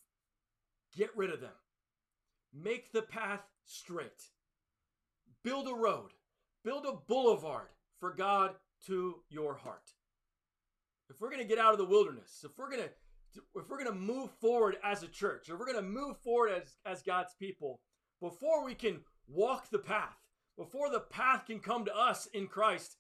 get 0.97 1.11
rid 1.17 1.31
of 1.31 1.41
them. 1.41 1.51
Make 2.55 2.93
the 2.93 3.03
path 3.03 3.43
straight. 3.65 4.31
Build 5.43 5.69
a 5.69 5.75
road. 5.75 6.11
Build 6.65 6.85
a 6.87 6.93
boulevard 6.93 7.69
for 8.03 8.13
God 8.13 8.57
to 8.89 9.21
your 9.31 9.55
heart. 9.55 9.93
If 11.09 11.21
we're 11.21 11.31
going 11.31 11.41
to 11.41 11.49
get 11.49 11.61
out 11.61 11.71
of 11.71 11.79
the 11.79 11.85
wilderness, 11.85 12.45
if 12.45 12.51
we're 12.59 12.69
going 12.69 12.83
to 12.83 12.91
if 13.55 13.71
we're 13.71 13.83
going 13.83 13.97
to 13.97 13.99
move 13.99 14.31
forward 14.41 14.77
as 14.83 15.05
a 15.05 15.09
church, 15.09 15.49
if 15.49 15.57
we're 15.57 15.73
going 15.73 15.77
to 15.77 15.83
move 15.83 16.19
forward 16.19 16.51
as 16.51 16.75
as 16.85 17.01
God's 17.01 17.33
people, 17.39 17.81
before 18.21 18.65
we 18.65 18.75
can 18.75 19.03
walk 19.29 19.71
the 19.71 19.79
path, 19.79 20.17
before 20.59 20.91
the 20.91 20.99
path 20.99 21.47
can 21.47 21.61
come 21.61 21.85
to 21.85 21.97
us 21.97 22.27
in 22.35 22.49
Christ, 22.49 22.97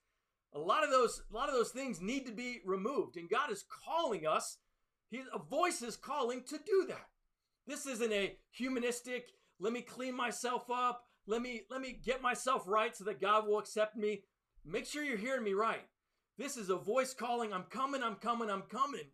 a 0.55 0.61
lot 0.61 0.85
of 0.85 0.91
those 0.91 1.21
a 1.29 1.35
lot 1.35 1.49
of 1.49 1.57
those 1.57 1.71
things 1.71 2.01
need 2.01 2.25
to 2.27 2.33
be 2.33 2.61
removed 2.65 3.17
and 3.17 3.29
God 3.29 3.51
is 3.51 3.65
calling 3.85 4.25
us 4.25 4.59
he, 5.11 5.21
a 5.35 5.39
voice 5.41 5.83
is 5.83 5.97
calling 5.97 6.45
to 6.45 6.59
do 6.65 6.87
that. 6.91 7.09
This 7.67 7.87
isn't 7.87 8.13
a 8.13 8.37
humanistic, 8.53 9.31
let 9.59 9.73
me 9.73 9.83
clean 9.83 10.17
myself 10.17 10.71
up, 10.71 11.03
let 11.27 11.43
me 11.43 11.63
let 11.71 11.81
me 11.81 11.99
get 12.05 12.23
myself 12.23 12.69
right 12.69 12.95
so 12.97 13.03
that 13.05 13.21
God 13.21 13.49
will 13.49 13.59
accept 13.59 13.97
me. 13.97 14.23
Make 14.65 14.87
sure 14.87 15.03
you're 15.03 15.17
hearing 15.17 15.45
me 15.45 15.55
right. 15.55 15.85
This 16.39 16.57
is 16.57 16.71
a 16.71 16.77
voice 16.77 17.15
calling, 17.15 17.53
I'm 17.53 17.65
coming, 17.65 18.03
I'm 18.03 18.15
coming, 18.17 18.51
I'm 18.51 18.63
coming. 18.63 19.07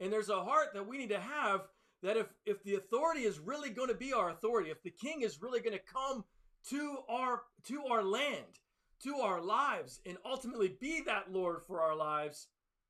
And 0.00 0.12
there's 0.12 0.30
a 0.30 0.42
heart 0.42 0.68
that 0.74 0.86
we 0.86 0.98
need 0.98 1.10
to 1.10 1.20
have 1.20 1.62
that 2.02 2.16
if 2.16 2.26
if 2.44 2.62
the 2.62 2.74
authority 2.74 3.22
is 3.22 3.38
really 3.38 3.70
going 3.70 3.88
to 3.88 3.94
be 3.94 4.12
our 4.12 4.30
authority, 4.30 4.70
if 4.70 4.82
the 4.82 4.90
king 4.90 5.22
is 5.22 5.40
really 5.40 5.60
going 5.60 5.76
to 5.76 5.92
come 5.92 6.24
to 6.68 6.98
our 7.08 7.42
to 7.68 7.84
our 7.86 8.02
land, 8.02 8.60
to 9.02 9.16
our 9.16 9.40
lives 9.40 10.00
and 10.06 10.16
ultimately 10.24 10.76
be 10.80 11.02
that 11.02 11.32
Lord 11.32 11.62
for 11.62 11.80
our 11.80 11.96
lives, 11.96 12.48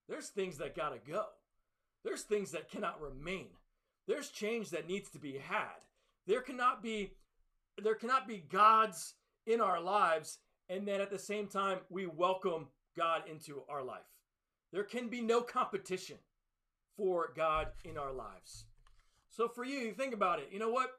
there's 0.09 0.29
things 0.29 0.59
that 0.59 0.77
got 0.77 0.91
to 0.91 1.11
go. 1.11 1.25
There's 2.05 2.23
things 2.23 2.51
that 2.53 2.71
cannot 2.71 3.01
remain. 3.01 3.49
There's 4.07 4.29
change 4.29 4.71
that 4.71 4.89
needs 4.89 5.09
to 5.11 5.19
be 5.19 5.39
had. 5.39 5.85
There 6.27 6.43
cannot 6.43 6.83
be 6.83 7.13
there 7.83 7.95
cannot 7.95 8.29
be 8.29 8.39
gods 8.39 9.15
in 9.47 9.61
our 9.61 9.81
lives 9.81 10.39
and 10.69 10.87
then 10.87 11.01
at 11.01 11.11
the 11.11 11.19
same 11.19 11.47
time 11.47 11.79
we 11.91 12.07
welcome 12.07 12.69
God 12.97 13.23
into 13.29 13.63
our 13.69 13.83
life. 13.83 14.01
There 14.73 14.85
can 14.85 15.09
be 15.09 15.21
no 15.21 15.41
competition 15.41 16.17
for 16.97 17.33
God 17.37 17.69
in 17.85 17.99
our 17.99 18.13
lives. 18.13 18.67
So 19.31 19.49
for 19.49 19.65
you, 19.65 19.79
you 19.79 19.93
think 19.93 20.15
about 20.15 20.39
it. 20.39 20.49
You 20.53 20.59
know 20.59 20.71
what? 20.71 20.91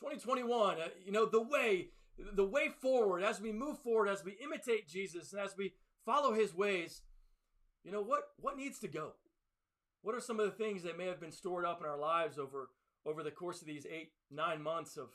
2021, 0.00 0.76
uh, 0.80 0.88
you 1.04 1.12
know, 1.12 1.26
the 1.26 1.42
way 1.42 1.88
the 2.16 2.44
way 2.44 2.68
forward 2.80 3.24
as 3.24 3.40
we 3.40 3.50
move 3.50 3.78
forward 3.80 4.08
as 4.08 4.24
we 4.24 4.36
imitate 4.42 4.88
Jesus 4.88 5.32
and 5.32 5.42
as 5.42 5.56
we 5.56 5.72
follow 6.06 6.32
his 6.32 6.54
ways, 6.54 7.02
you 7.84 7.90
know 7.90 8.02
what 8.02 8.28
what 8.38 8.56
needs 8.56 8.78
to 8.80 8.88
go? 8.88 9.12
What 10.02 10.14
are 10.14 10.20
some 10.20 10.38
of 10.38 10.46
the 10.46 10.64
things 10.64 10.82
that 10.82 10.98
may 10.98 11.06
have 11.06 11.20
been 11.20 11.32
stored 11.32 11.64
up 11.64 11.80
in 11.80 11.86
our 11.86 11.98
lives 11.98 12.38
over 12.38 12.70
over 13.06 13.22
the 13.22 13.30
course 13.30 13.60
of 13.60 13.66
these 13.66 13.86
8 13.86 14.10
9 14.30 14.62
months 14.62 14.96
of 14.96 15.08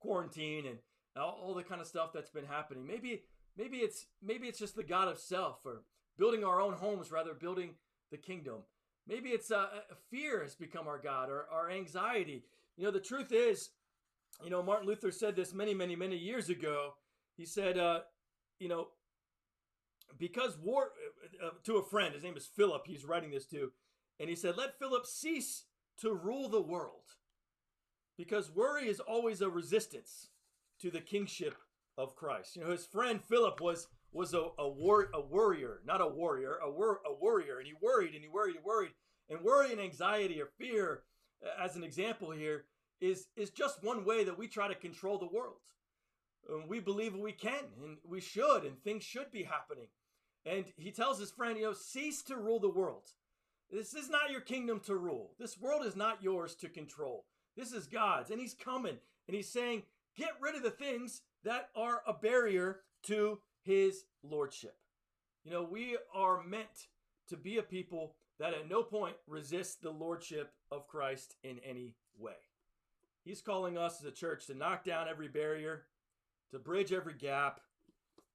quarantine 0.00 0.66
and 0.66 0.78
all, 1.16 1.38
all 1.42 1.54
the 1.54 1.62
kind 1.62 1.80
of 1.80 1.86
stuff 1.86 2.12
that's 2.12 2.30
been 2.30 2.46
happening? 2.46 2.86
Maybe 2.86 3.22
maybe 3.56 3.78
it's 3.78 4.06
maybe 4.22 4.46
it's 4.48 4.58
just 4.58 4.76
the 4.76 4.82
god 4.82 5.08
of 5.08 5.18
self 5.18 5.64
or 5.64 5.82
building 6.18 6.44
our 6.44 6.60
own 6.60 6.74
homes 6.74 7.10
rather 7.10 7.34
building 7.34 7.74
the 8.10 8.16
kingdom. 8.16 8.62
Maybe 9.06 9.30
it's 9.30 9.50
uh, 9.50 9.66
fear 10.10 10.42
has 10.42 10.54
become 10.54 10.88
our 10.88 10.98
God 10.98 11.30
or 11.30 11.46
our 11.52 11.70
anxiety. 11.70 12.44
You 12.76 12.84
know, 12.84 12.90
the 12.90 13.00
truth 13.00 13.30
is, 13.32 13.70
you 14.42 14.50
know, 14.50 14.62
Martin 14.62 14.86
Luther 14.86 15.12
said 15.12 15.36
this 15.36 15.54
many, 15.54 15.74
many, 15.74 15.94
many 15.94 16.16
years 16.16 16.50
ago. 16.50 16.94
He 17.36 17.46
said, 17.46 17.78
uh, 17.78 18.00
you 18.58 18.68
know, 18.68 18.88
because 20.18 20.58
war, 20.58 20.90
uh, 21.42 21.46
uh, 21.46 21.50
to 21.64 21.76
a 21.76 21.84
friend, 21.84 22.14
his 22.14 22.24
name 22.24 22.36
is 22.36 22.46
Philip, 22.46 22.82
he's 22.86 23.04
writing 23.04 23.30
this 23.30 23.46
to, 23.46 23.72
and 24.18 24.28
he 24.28 24.34
said, 24.34 24.56
let 24.56 24.78
Philip 24.78 25.06
cease 25.06 25.64
to 26.00 26.12
rule 26.12 26.48
the 26.48 26.60
world 26.60 27.14
because 28.16 28.50
worry 28.50 28.88
is 28.88 29.00
always 29.00 29.40
a 29.40 29.48
resistance 29.48 30.28
to 30.80 30.90
the 30.90 31.00
kingship 31.00 31.54
of 31.98 32.16
Christ. 32.16 32.56
You 32.56 32.64
know, 32.64 32.70
his 32.70 32.86
friend 32.86 33.20
Philip 33.22 33.60
was 33.60 33.88
was 34.12 34.34
a, 34.34 34.46
a, 34.58 34.68
war, 34.68 35.08
a 35.14 35.20
worrier, 35.20 35.80
not 35.84 36.00
a 36.00 36.06
warrior, 36.06 36.56
a, 36.64 36.70
wor- 36.70 37.00
a 37.04 37.12
worrier. 37.22 37.58
And 37.58 37.66
he 37.66 37.74
worried 37.82 38.14
and 38.14 38.22
he 38.22 38.28
worried 38.28 38.56
and 38.56 38.64
worried. 38.64 38.92
And 39.28 39.40
worry 39.42 39.72
and 39.72 39.80
anxiety 39.80 40.40
or 40.40 40.48
fear, 40.58 41.02
as 41.60 41.76
an 41.76 41.84
example 41.84 42.30
here, 42.30 42.64
is, 43.00 43.26
is 43.36 43.50
just 43.50 43.84
one 43.84 44.04
way 44.04 44.24
that 44.24 44.38
we 44.38 44.48
try 44.48 44.68
to 44.68 44.74
control 44.74 45.18
the 45.18 45.26
world. 45.26 45.56
We 46.68 46.80
believe 46.80 47.14
we 47.14 47.32
can 47.32 47.64
and 47.82 47.98
we 48.08 48.20
should, 48.20 48.60
and 48.64 48.80
things 48.82 49.02
should 49.02 49.32
be 49.32 49.42
happening. 49.42 49.88
And 50.46 50.64
he 50.76 50.92
tells 50.92 51.18
his 51.18 51.32
friend, 51.32 51.58
you 51.58 51.64
know, 51.64 51.72
cease 51.72 52.22
to 52.22 52.36
rule 52.36 52.60
the 52.60 52.70
world. 52.70 53.02
This 53.70 53.94
is 53.94 54.08
not 54.08 54.30
your 54.30 54.42
kingdom 54.42 54.80
to 54.86 54.96
rule. 54.96 55.32
This 55.40 55.58
world 55.58 55.84
is 55.84 55.96
not 55.96 56.22
yours 56.22 56.54
to 56.56 56.68
control. 56.68 57.26
This 57.56 57.72
is 57.72 57.88
God's. 57.88 58.30
And 58.30 58.40
he's 58.40 58.54
coming 58.54 58.96
and 59.26 59.36
he's 59.36 59.52
saying, 59.52 59.82
get 60.16 60.32
rid 60.40 60.54
of 60.54 60.62
the 60.62 60.70
things 60.70 61.22
that 61.44 61.68
are 61.76 62.02
a 62.06 62.12
barrier 62.12 62.80
to 63.04 63.38
his 63.62 64.04
lordship. 64.22 64.76
You 65.44 65.52
know, 65.52 65.62
we 65.62 65.96
are 66.14 66.42
meant 66.42 66.88
to 67.28 67.36
be 67.36 67.58
a 67.58 67.62
people 67.62 68.14
that 68.38 68.54
at 68.54 68.68
no 68.68 68.82
point 68.82 69.16
resist 69.26 69.82
the 69.82 69.90
lordship 69.90 70.52
of 70.70 70.88
Christ 70.88 71.36
in 71.42 71.58
any 71.64 71.94
way. 72.18 72.32
He's 73.24 73.40
calling 73.40 73.76
us 73.78 74.00
as 74.00 74.06
a 74.06 74.12
church 74.12 74.46
to 74.46 74.54
knock 74.54 74.84
down 74.84 75.08
every 75.08 75.28
barrier, 75.28 75.84
to 76.50 76.58
bridge 76.58 76.92
every 76.92 77.14
gap, 77.14 77.60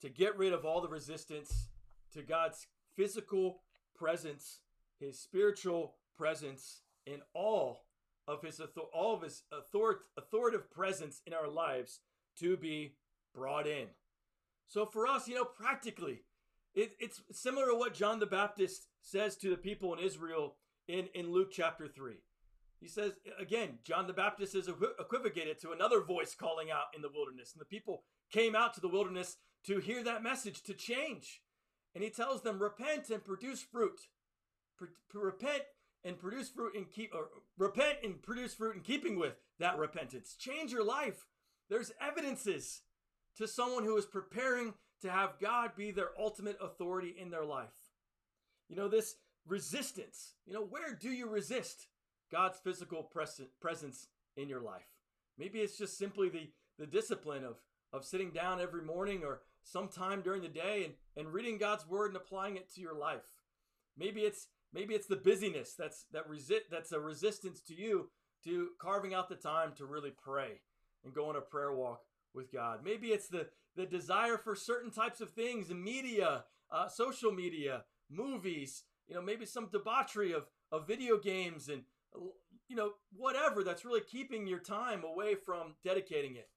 to 0.02 0.10
get 0.10 0.38
rid 0.38 0.54
of 0.54 0.66
all 0.66 0.82
the 0.82 0.90
resistance 0.90 1.68
to 2.14 2.24
God's 2.24 2.68
physical 2.96 3.62
presence, 3.96 4.60
his 5.00 5.20
spiritual 5.20 5.96
presence 6.18 6.82
in 7.06 7.22
all 7.34 7.86
of 8.32 8.44
his 8.44 8.62
all 8.94 9.16
of 9.16 9.22
his 9.22 9.44
authoritative 9.52 10.72
presence 10.72 11.22
in 11.26 11.34
our 11.34 11.50
lives 11.50 12.00
to 12.40 12.58
be 12.58 12.96
brought 13.34 13.68
in. 13.68 13.88
So 14.68 14.86
for 14.86 15.06
us, 15.06 15.28
you 15.28 15.36
know, 15.36 15.46
practically, 15.46 16.22
it, 16.74 16.94
it's 17.00 17.22
similar 17.32 17.68
to 17.68 17.76
what 17.76 17.94
John 17.94 18.20
the 18.20 18.26
Baptist 18.26 18.88
says 19.02 19.36
to 19.38 19.50
the 19.50 19.58
people 19.58 19.94
in 19.94 20.00
Israel 20.00 20.56
in, 20.88 21.08
in 21.14 21.32
Luke 21.32 21.50
chapter 21.52 21.88
3. 21.88 22.16
He 22.80 22.88
says, 22.88 23.12
again, 23.40 23.80
John 23.84 24.08
the 24.08 24.14
Baptist 24.14 24.56
is 24.56 24.68
equivocated 24.68 25.60
to 25.60 25.72
another 25.72 26.02
voice 26.02 26.34
calling 26.34 26.72
out 26.72 26.86
in 26.96 27.02
the 27.02 27.12
wilderness. 27.14 27.54
And 27.54 27.62
the 27.62 27.66
people 27.66 28.04
came 28.32 28.56
out 28.56 28.74
to 28.74 28.82
the 28.82 28.88
wilderness 28.88 29.38
to 29.68 29.78
hear 29.78 30.04
that 30.04 30.24
message, 30.24 30.64
to 30.64 30.74
change. 30.74 31.42
And 31.94 32.04
he 32.04 32.10
tells 32.10 32.42
them, 32.42 32.62
repent 32.62 33.10
and 33.12 33.24
produce 33.24 33.62
fruit. 33.62 34.08
repent 35.14 35.64
and 36.04 36.20
produce 36.20 36.50
fruit 36.50 36.74
and 36.76 36.90
keep, 36.90 37.14
or 37.14 37.30
repent 37.58 37.98
and 38.04 38.22
produce 38.22 38.54
fruit 38.54 38.76
in 38.76 38.82
keeping 38.82 39.20
with 39.20 39.34
that 39.60 39.78
repentance. 39.78 40.36
Change 40.38 40.72
your 40.72 40.84
life. 40.84 41.26
There's 41.70 41.92
evidences 42.02 42.82
to 43.38 43.48
someone 43.48 43.84
who 43.84 43.98
is 43.98 44.06
preparing 44.06 44.74
to 45.02 45.12
have 45.12 45.40
God 45.40 45.72
be 45.76 45.92
their 45.92 46.10
ultimate 46.20 46.58
authority 46.62 47.16
in 47.20 47.32
their 47.32 47.46
life. 47.46 47.70
You 48.70 48.76
know, 48.76 48.88
this 48.88 49.16
resistance, 49.48 50.36
you 50.46 50.54
know, 50.54 50.64
where 50.64 50.94
do 50.94 51.10
you 51.10 51.28
resist 51.28 51.88
God's 52.32 52.60
physical 52.60 53.04
pres- 53.04 53.42
presence 53.60 54.08
in 54.38 54.48
your 54.48 54.62
life? 54.62 54.88
Maybe 55.38 55.60
it's 55.60 55.78
just 55.78 55.98
simply 55.98 56.30
the, 56.30 56.50
the 56.78 56.86
discipline 56.86 57.44
of, 57.44 57.58
of 57.94 58.06
sitting 58.06 58.32
down 58.32 58.62
every 58.62 58.84
morning 58.84 59.24
or 59.24 59.42
sometime 59.64 60.22
during 60.22 60.42
the 60.42 60.48
day 60.48 60.84
and, 60.86 60.94
and 61.18 61.34
reading 61.34 61.58
God's 61.58 61.88
word 61.88 62.08
and 62.08 62.18
applying 62.18 62.58
it 62.58 62.72
to 62.74 62.82
your 62.82 62.96
life. 62.96 63.24
Maybe 63.98 64.22
it's 64.22 64.48
maybe 64.74 64.94
it's 64.94 65.08
the 65.08 65.16
busyness 65.16 65.74
that's 65.78 66.06
that 66.12 66.28
resist 66.28 66.64
that's 66.72 66.92
a 66.92 67.00
resistance 67.00 67.62
to 67.62 67.76
you 67.76 68.10
to 68.44 68.70
carving 68.80 69.14
out 69.14 69.30
the 69.30 69.36
time 69.36 69.72
to 69.78 69.86
really 69.86 70.12
pray 70.12 70.62
and 71.04 71.14
go 71.14 71.30
on 71.30 71.36
a 71.36 71.42
prayer 71.42 71.74
walk 71.74 72.02
with 72.34 72.52
God. 72.52 72.80
Maybe 72.84 73.08
it's 73.08 73.28
the 73.28 73.48
the 73.76 73.86
desire 73.86 74.38
for 74.38 74.56
certain 74.56 74.92
types 74.92 75.22
of 75.22 75.32
things 75.32 75.70
in 75.70 75.84
media, 75.84 76.44
uh, 76.72 76.88
social 76.88 77.32
media, 77.32 77.84
movies, 78.10 78.84
you 79.08 79.16
know, 79.16 79.22
maybe 79.22 79.46
some 79.46 79.70
debauchery 79.72 80.34
of, 80.34 80.46
of 80.72 80.88
video 80.88 81.18
games 81.18 81.70
and, 81.70 81.84
you 82.68 82.76
know, 82.76 82.92
whatever 83.16 83.64
that's 83.64 83.86
really 83.86 84.02
keeping 84.02 84.48
your 84.48 84.60
time 84.60 85.04
away 85.04 85.36
from 85.36 85.76
dedicating 85.84 86.36
it 86.36 86.50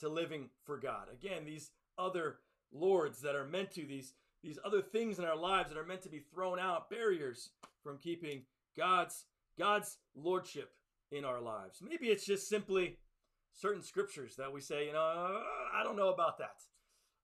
to 0.00 0.08
living 0.08 0.50
for 0.64 0.78
God. 0.78 1.06
Again, 1.12 1.44
these 1.44 1.70
other 1.98 2.38
lords 2.72 3.22
that 3.22 3.34
are 3.34 3.46
meant 3.46 3.72
to, 3.72 3.86
these, 3.86 4.12
these 4.42 4.58
other 4.64 4.82
things 4.82 5.18
in 5.18 5.24
our 5.24 5.36
lives 5.36 5.70
that 5.70 5.78
are 5.78 5.86
meant 5.86 6.02
to 6.02 6.08
be 6.08 6.24
thrown 6.32 6.58
out, 6.58 6.90
barriers 6.90 7.50
from 7.82 7.98
keeping 7.98 8.42
God's, 8.76 9.24
God's 9.58 9.98
lordship 10.14 10.70
in 11.10 11.24
our 11.24 11.40
lives. 11.40 11.80
Maybe 11.82 12.06
it's 12.06 12.26
just 12.26 12.48
simply 12.48 12.98
certain 13.52 13.82
scriptures 13.82 14.36
that 14.36 14.52
we 14.52 14.60
say, 14.60 14.86
you 14.86 14.92
know, 14.92 15.40
I 15.74 15.82
don't 15.82 15.96
know 15.96 16.12
about 16.12 16.38
that. 16.38 16.56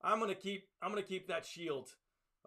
I'm 0.04 0.18
gonna 0.18 0.34
keep 0.34 0.64
I'm 0.82 0.90
gonna 0.90 1.02
keep 1.02 1.28
that 1.28 1.46
shield 1.46 1.88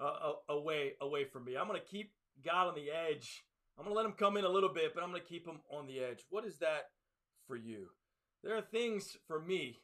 uh, 0.01 0.33
away 0.49 0.93
away 0.99 1.23
from 1.23 1.45
me. 1.45 1.55
I'm 1.55 1.67
gonna 1.67 1.79
keep 1.79 2.11
God 2.43 2.67
on 2.67 2.75
the 2.75 2.91
edge. 2.91 3.45
I'm 3.77 3.85
gonna 3.85 3.95
let 3.95 4.05
him 4.05 4.13
come 4.13 4.37
in 4.37 4.45
a 4.45 4.49
little 4.49 4.73
bit, 4.73 4.93
but 4.93 5.03
I'm 5.03 5.09
gonna 5.09 5.21
keep 5.21 5.47
him 5.47 5.59
on 5.71 5.87
the 5.87 5.99
edge. 5.99 6.25
What 6.29 6.45
is 6.45 6.57
that 6.57 6.89
for 7.47 7.55
you? 7.55 7.87
There 8.43 8.57
are 8.57 8.61
things 8.61 9.17
for 9.27 9.39
me 9.39 9.77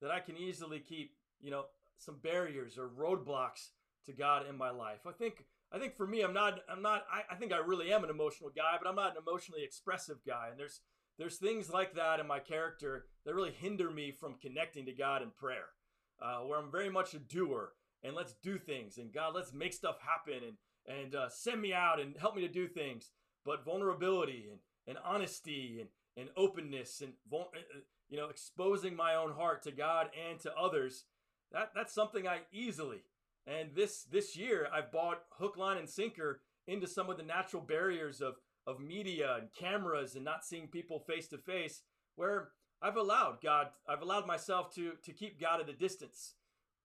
that 0.00 0.10
I 0.10 0.20
can 0.20 0.36
easily 0.36 0.80
keep, 0.80 1.12
you 1.40 1.50
know, 1.50 1.64
some 1.98 2.18
barriers 2.22 2.78
or 2.78 2.88
roadblocks 2.88 3.70
to 4.08 4.12
God 4.12 4.44
in 4.48 4.56
my 4.56 4.70
life. 4.70 5.06
I 5.06 5.12
think 5.12 5.44
I 5.72 5.78
think 5.78 5.96
for 5.96 6.06
me, 6.06 6.22
I'm 6.22 6.32
not 6.32 6.60
I'm 6.68 6.82
not 6.82 7.04
I, 7.12 7.34
I 7.34 7.36
think 7.36 7.52
I 7.52 7.58
really 7.58 7.92
am 7.92 8.04
an 8.04 8.10
emotional 8.10 8.50
guy, 8.54 8.76
but 8.80 8.88
I'm 8.88 8.96
not 8.96 9.16
an 9.16 9.22
emotionally 9.26 9.62
expressive 9.62 10.18
guy. 10.26 10.48
And 10.50 10.58
there's 10.58 10.80
there's 11.18 11.36
things 11.36 11.70
like 11.70 11.94
that 11.94 12.20
in 12.20 12.26
my 12.26 12.38
character 12.38 13.06
that 13.24 13.34
really 13.34 13.52
hinder 13.52 13.90
me 13.90 14.12
from 14.12 14.36
connecting 14.40 14.86
to 14.86 14.92
God 14.92 15.22
in 15.22 15.30
prayer, 15.30 15.66
uh, 16.22 16.38
where 16.40 16.58
I'm 16.58 16.70
very 16.70 16.90
much 16.90 17.14
a 17.14 17.18
doer 17.18 17.72
and 18.02 18.14
let's 18.14 18.34
do 18.42 18.58
things 18.58 18.98
and 18.98 19.12
God, 19.12 19.34
let's 19.34 19.52
make 19.52 19.72
stuff 19.72 19.96
happen 20.00 20.42
and 20.44 20.56
and 20.86 21.14
uh, 21.14 21.28
send 21.28 21.60
me 21.60 21.74
out 21.74 22.00
and 22.00 22.16
help 22.18 22.34
me 22.34 22.42
to 22.42 22.48
do 22.48 22.66
things. 22.66 23.10
But 23.44 23.64
vulnerability 23.64 24.48
and, 24.50 24.60
and 24.86 24.98
honesty 25.04 25.78
and, 25.80 25.88
and 26.16 26.30
openness 26.36 27.02
and 27.02 27.12
uh, 27.32 27.36
uh, 27.36 27.44
you 28.08 28.16
know 28.16 28.28
exposing 28.28 28.96
my 28.96 29.14
own 29.14 29.32
heart 29.32 29.62
to 29.64 29.70
God 29.72 30.08
and 30.28 30.40
to 30.40 30.52
others, 30.54 31.04
that 31.52 31.72
that's 31.74 31.94
something 31.94 32.26
I 32.26 32.40
easily 32.52 33.02
and 33.48 33.70
this 33.74 34.04
this 34.04 34.36
year 34.36 34.68
I've 34.72 34.92
bought 34.92 35.22
hook, 35.38 35.56
line, 35.56 35.78
and 35.78 35.88
sinker 35.88 36.40
into 36.66 36.86
some 36.86 37.08
of 37.08 37.16
the 37.16 37.22
natural 37.22 37.62
barriers 37.62 38.20
of 38.20 38.34
of 38.66 38.80
media 38.80 39.36
and 39.40 39.48
cameras 39.58 40.14
and 40.14 40.24
not 40.24 40.44
seeing 40.44 40.68
people 40.68 41.00
face 41.00 41.26
to 41.28 41.38
face 41.38 41.82
where 42.16 42.50
I've 42.82 42.96
allowed 42.96 43.38
God, 43.42 43.68
I've 43.88 44.02
allowed 44.02 44.26
myself 44.26 44.74
to 44.74 44.92
to 45.02 45.12
keep 45.12 45.40
God 45.40 45.60
at 45.60 45.68
a 45.68 45.72
distance 45.72 46.34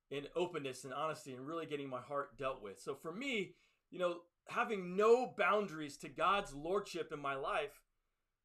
in 0.09 0.27
openness 0.35 0.83
and 0.83 0.93
honesty 0.93 1.33
and 1.33 1.45
really 1.45 1.65
getting 1.65 1.89
my 1.89 2.01
heart 2.01 2.37
dealt 2.37 2.61
with. 2.61 2.79
So 2.79 2.95
for 2.95 3.11
me, 3.11 3.55
you 3.91 3.99
know, 3.99 4.17
having 4.47 4.95
no 4.95 5.33
boundaries 5.37 5.97
to 5.97 6.09
God's 6.09 6.53
lordship 6.53 7.11
in 7.11 7.19
my 7.19 7.35
life 7.35 7.81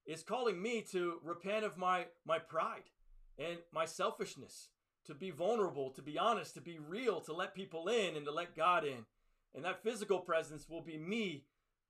is 0.07 0.23
calling 0.23 0.61
me 0.61 0.83
to 0.93 1.19
repent 1.23 1.65
of 1.65 1.77
my 1.77 2.07
my 2.27 2.39
pride 2.39 2.91
and 3.39 3.59
my 3.73 3.85
selfishness, 3.85 4.69
to 5.09 5.15
be 5.15 5.31
vulnerable, 5.31 5.91
to 5.91 6.03
be 6.03 6.19
honest, 6.19 6.55
to 6.55 6.61
be 6.61 6.79
real, 6.79 7.21
to 7.23 7.33
let 7.33 7.55
people 7.55 7.89
in 7.89 8.15
and 8.15 8.27
to 8.27 8.31
let 8.31 8.55
God 8.55 8.85
in. 8.85 9.07
And 9.55 9.65
that 9.65 9.83
physical 9.83 10.21
presence 10.21 10.69
will 10.69 10.83
be 10.83 10.99
me 10.99 11.45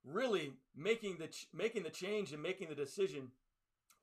really 0.05 0.53
making 0.75 1.17
the 1.19 1.27
ch- 1.27 1.47
making 1.53 1.83
the 1.83 1.89
change 1.89 2.31
and 2.31 2.41
making 2.41 2.69
the 2.69 2.75
decision 2.75 3.31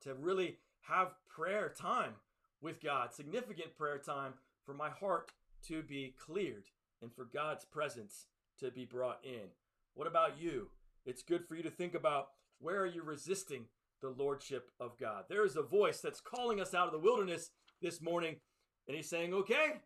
to 0.03 0.15
really 0.15 0.59
have 0.83 1.15
prayer 1.27 1.73
time 1.77 2.13
with 2.61 2.83
God, 2.83 3.15
significant 3.15 3.77
prayer 3.77 3.99
time 3.99 4.35
for 4.67 4.75
my 4.75 4.91
heart 4.91 5.33
to 5.67 5.83
be 5.83 6.15
cleared 6.19 6.65
and 7.01 7.11
for 7.15 7.25
God's 7.25 7.65
presence 7.65 8.27
to 8.61 8.71
be 8.71 8.85
brought 8.85 9.21
in. 9.25 9.49
What 9.95 10.07
about 10.07 10.39
you? 10.39 10.69
It's 11.07 11.23
good 11.23 11.47
for 11.47 11.55
you 11.55 11.63
to 11.63 11.71
think 11.71 11.95
about 11.95 12.29
where 12.59 12.81
are 12.81 12.87
you 12.87 13.03
resisting 13.03 13.65
the 14.03 14.11
lordship 14.11 14.71
of 14.79 14.99
God? 14.99 15.25
There 15.29 15.45
is 15.45 15.57
a 15.57 15.63
voice 15.63 16.01
that's 16.01 16.21
calling 16.21 16.61
us 16.61 16.75
out 16.75 16.87
of 16.87 16.93
the 16.93 16.99
wilderness 16.99 17.51
this 17.81 18.03
morning 18.03 18.37
and 18.87 18.97
he's 18.97 19.09
saying, 19.09 19.35
"Okay, 19.35 19.81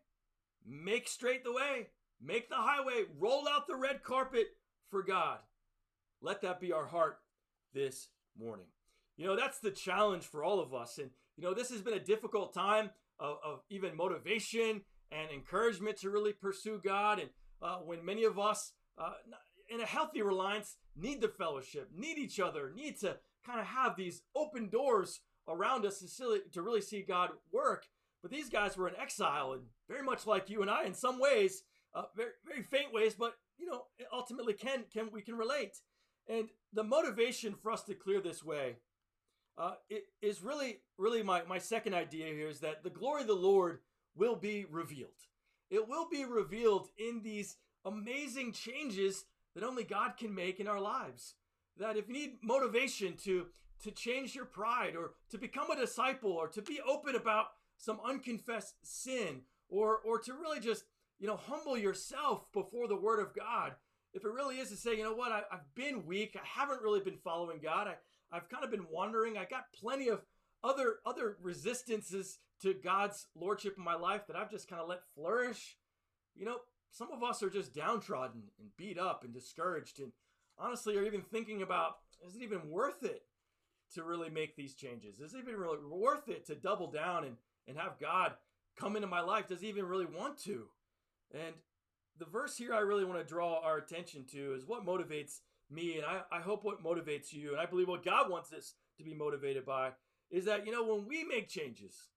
make 0.65 1.07
straight 1.07 1.43
the 1.43 1.53
way, 1.53 1.89
make 2.21 2.49
the 2.49 2.55
highway, 2.55 3.05
roll 3.17 3.47
out 3.47 3.67
the 3.67 3.75
red 3.75 4.03
carpet 4.03 4.47
for 4.89 5.03
God." 5.03 5.39
Let 6.21 6.41
that 6.41 6.59
be 6.59 6.71
our 6.71 6.85
heart 6.85 7.19
this 7.73 8.09
morning. 8.37 8.67
You 9.17 9.25
know, 9.25 9.35
that's 9.35 9.59
the 9.59 9.71
challenge 9.71 10.23
for 10.23 10.43
all 10.43 10.59
of 10.59 10.73
us. 10.73 10.97
And, 10.97 11.09
you 11.35 11.43
know, 11.43 11.53
this 11.53 11.69
has 11.69 11.81
been 11.81 11.93
a 11.95 11.99
difficult 11.99 12.53
time 12.53 12.91
of, 13.19 13.37
of 13.43 13.59
even 13.69 13.95
motivation 13.95 14.81
and 15.11 15.29
encouragement 15.31 15.97
to 15.97 16.09
really 16.09 16.33
pursue 16.33 16.79
God. 16.83 17.19
And 17.19 17.29
uh, 17.61 17.77
when 17.77 18.05
many 18.05 18.23
of 18.23 18.39
us, 18.39 18.73
uh, 18.97 19.13
in 19.69 19.81
a 19.81 19.85
healthy 19.85 20.21
reliance, 20.21 20.77
need 20.95 21.21
the 21.21 21.27
fellowship, 21.27 21.89
need 21.95 22.17
each 22.17 22.39
other, 22.39 22.71
need 22.75 22.99
to 22.99 23.17
kind 23.45 23.59
of 23.59 23.67
have 23.67 23.95
these 23.95 24.21
open 24.35 24.69
doors 24.69 25.21
around 25.47 25.85
us 25.85 25.99
to, 25.99 26.41
to 26.51 26.61
really 26.61 26.81
see 26.81 27.01
God 27.01 27.29
work. 27.51 27.85
But 28.21 28.31
these 28.31 28.49
guys 28.49 28.77
were 28.77 28.87
in 28.87 28.95
exile 28.95 29.53
and 29.53 29.63
very 29.89 30.03
much 30.03 30.27
like 30.27 30.49
you 30.49 30.61
and 30.61 30.69
I 30.69 30.85
in 30.85 30.93
some 30.93 31.19
ways, 31.19 31.63
uh, 31.93 32.03
very, 32.15 32.31
very 32.45 32.63
faint 32.63 32.93
ways, 32.93 33.15
but, 33.15 33.35
you 33.57 33.65
know, 33.65 33.83
ultimately 34.13 34.53
can, 34.53 34.83
can 34.93 35.09
we 35.11 35.21
can 35.21 35.35
relate. 35.35 35.77
And 36.27 36.49
the 36.71 36.83
motivation 36.83 37.55
for 37.55 37.71
us 37.71 37.83
to 37.83 37.95
clear 37.95 38.21
this 38.21 38.43
way 38.43 38.77
uh, 39.57 39.73
is 40.21 40.41
really, 40.43 40.79
really 40.97 41.23
my, 41.23 41.43
my 41.43 41.57
second 41.57 41.93
idea 41.93 42.27
here 42.27 42.47
is 42.47 42.59
that 42.59 42.83
the 42.83 42.89
glory 42.89 43.21
of 43.21 43.27
the 43.27 43.33
Lord 43.33 43.79
will 44.15 44.35
be 44.35 44.65
revealed. 44.69 45.09
It 45.69 45.87
will 45.87 46.07
be 46.09 46.25
revealed 46.25 46.89
in 46.97 47.21
these 47.23 47.57
amazing 47.85 48.53
changes 48.53 49.25
that 49.55 49.63
only 49.63 49.83
God 49.83 50.17
can 50.17 50.33
make 50.33 50.59
in 50.59 50.67
our 50.67 50.79
lives. 50.79 51.35
That 51.77 51.97
if 51.97 52.07
you 52.07 52.13
need 52.13 52.37
motivation 52.43 53.15
to, 53.23 53.47
to 53.83 53.91
change 53.91 54.35
your 54.35 54.45
pride 54.45 54.95
or 54.95 55.11
to 55.31 55.37
become 55.37 55.71
a 55.71 55.75
disciple 55.75 56.31
or 56.31 56.47
to 56.49 56.61
be 56.61 56.79
open 56.87 57.15
about 57.15 57.47
some 57.81 57.99
unconfessed 58.05 58.75
sin 58.83 59.41
or, 59.69 59.97
or 59.97 60.19
to 60.19 60.33
really 60.33 60.61
just 60.61 60.85
you 61.21 61.27
know, 61.27 61.37
humble 61.37 61.77
yourself 61.77 62.51
before 62.51 62.87
the 62.87 62.95
word 62.95 63.19
of 63.19 63.35
God. 63.35 63.73
If 64.11 64.25
it 64.25 64.31
really 64.31 64.57
is 64.57 64.71
to 64.71 64.75
say, 64.75 64.97
you 64.97 65.03
know 65.03 65.13
what, 65.13 65.31
I, 65.31 65.43
have 65.51 65.75
been 65.75 66.05
weak. 66.05 66.35
I 66.35 66.59
haven't 66.59 66.81
really 66.81 66.99
been 66.99 67.19
following 67.23 67.59
God. 67.61 67.87
I, 67.87 67.95
I've 68.35 68.49
kind 68.49 68.63
of 68.63 68.71
been 68.71 68.87
wandering. 68.91 69.37
I 69.37 69.45
got 69.45 69.71
plenty 69.79 70.09
of 70.09 70.21
other 70.63 70.95
other 71.05 71.37
resistances 71.41 72.39
to 72.63 72.73
God's 72.73 73.27
lordship 73.35 73.75
in 73.77 73.83
my 73.83 73.95
life 73.95 74.21
that 74.27 74.35
I've 74.35 74.51
just 74.51 74.67
kind 74.67 74.81
of 74.81 74.89
let 74.89 75.07
flourish. 75.15 75.77
You 76.35 76.45
know, 76.45 76.57
some 76.89 77.11
of 77.11 77.23
us 77.23 77.43
are 77.43 77.49
just 77.49 77.73
downtrodden 77.73 78.41
and 78.59 78.69
beat 78.75 78.97
up 78.97 79.23
and 79.23 79.33
discouraged 79.33 79.99
and 79.99 80.11
honestly 80.57 80.97
are 80.97 81.05
even 81.05 81.21
thinking 81.21 81.61
about 81.61 81.97
is 82.27 82.35
it 82.35 82.41
even 82.41 82.67
worth 82.67 83.03
it 83.03 83.23
to 83.93 84.03
really 84.03 84.29
make 84.29 84.55
these 84.55 84.73
changes? 84.73 85.19
Is 85.19 85.35
it 85.35 85.39
even 85.39 85.55
really 85.55 85.77
worth 85.87 86.29
it 86.29 86.47
to 86.47 86.55
double 86.55 86.91
down 86.91 87.25
and, 87.25 87.37
and 87.67 87.77
have 87.77 87.99
God 87.99 88.33
come 88.77 88.95
into 88.95 89.07
my 89.07 89.21
life? 89.21 89.47
Does 89.47 89.61
he 89.61 89.69
even 89.69 89.85
really 89.85 90.05
want 90.05 90.37
to? 90.43 90.65
And 91.33 91.55
the 92.17 92.25
verse 92.25 92.57
here 92.57 92.73
I 92.73 92.79
really 92.79 93.05
want 93.05 93.19
to 93.19 93.25
draw 93.25 93.59
our 93.63 93.77
attention 93.77 94.25
to 94.31 94.53
is 94.53 94.65
what 94.65 94.85
motivates 94.85 95.39
me, 95.69 95.97
and 95.97 96.05
I, 96.05 96.21
I 96.31 96.41
hope 96.41 96.63
what 96.63 96.83
motivates 96.83 97.31
you, 97.31 97.51
and 97.51 97.59
I 97.59 97.65
believe 97.65 97.87
what 97.87 98.03
God 98.03 98.29
wants 98.29 98.51
us 98.53 98.73
to 98.97 99.03
be 99.03 99.13
motivated 99.13 99.65
by 99.65 99.91
is 100.29 100.45
that, 100.45 100.65
you 100.65 100.71
know, 100.71 100.83
when 100.83 101.07
we 101.07 101.23
make 101.23 101.49
changes 101.49 102.09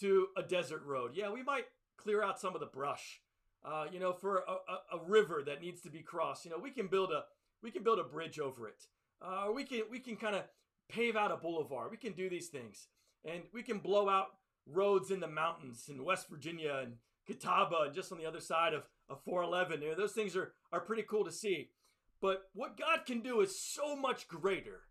to 0.00 0.28
a 0.36 0.42
desert 0.42 0.82
road, 0.84 1.12
yeah, 1.14 1.30
we 1.30 1.42
might 1.42 1.64
clear 1.96 2.22
out 2.22 2.40
some 2.40 2.54
of 2.54 2.60
the 2.60 2.66
brush. 2.66 3.20
Uh, 3.62 3.84
you 3.92 4.00
know, 4.00 4.14
for 4.14 4.38
a, 4.38 4.96
a, 4.96 4.98
a, 4.98 5.04
river 5.06 5.42
that 5.44 5.60
needs 5.60 5.82
to 5.82 5.90
be 5.90 6.00
crossed, 6.00 6.46
you 6.46 6.50
know, 6.50 6.56
we 6.56 6.70
can 6.70 6.86
build 6.86 7.12
a 7.12 7.24
we 7.62 7.70
can 7.70 7.82
build 7.82 7.98
a 7.98 8.04
bridge 8.04 8.38
over 8.38 8.66
it. 8.66 8.86
Uh, 9.20 9.48
we 9.54 9.64
can 9.64 9.82
we 9.90 9.98
can 9.98 10.16
kind 10.16 10.34
of 10.34 10.44
pave 10.88 11.14
out 11.14 11.30
a 11.30 11.36
boulevard. 11.36 11.90
We 11.90 11.98
can 11.98 12.14
do 12.14 12.30
these 12.30 12.48
things, 12.48 12.88
and 13.22 13.42
we 13.52 13.62
can 13.62 13.78
blow 13.78 14.08
out 14.08 14.28
roads 14.72 15.10
in 15.10 15.20
the 15.20 15.28
mountains 15.28 15.88
in 15.88 16.04
West 16.04 16.28
Virginia 16.28 16.80
and 16.82 16.94
Catawba, 17.26 17.86
and 17.86 17.94
just 17.94 18.12
on 18.12 18.18
the 18.18 18.26
other 18.26 18.40
side 18.40 18.74
of, 18.74 18.82
of 19.08 19.22
411. 19.24 19.82
You 19.82 19.90
know, 19.90 19.94
those 19.96 20.12
things 20.12 20.36
are 20.36 20.52
are 20.72 20.80
pretty 20.80 21.02
cool 21.02 21.24
to 21.24 21.32
see. 21.32 21.70
But 22.20 22.50
what 22.52 22.76
God 22.76 23.06
can 23.06 23.20
do 23.20 23.40
is 23.40 23.58
so 23.58 23.96
much 23.96 24.28
greater 24.28 24.82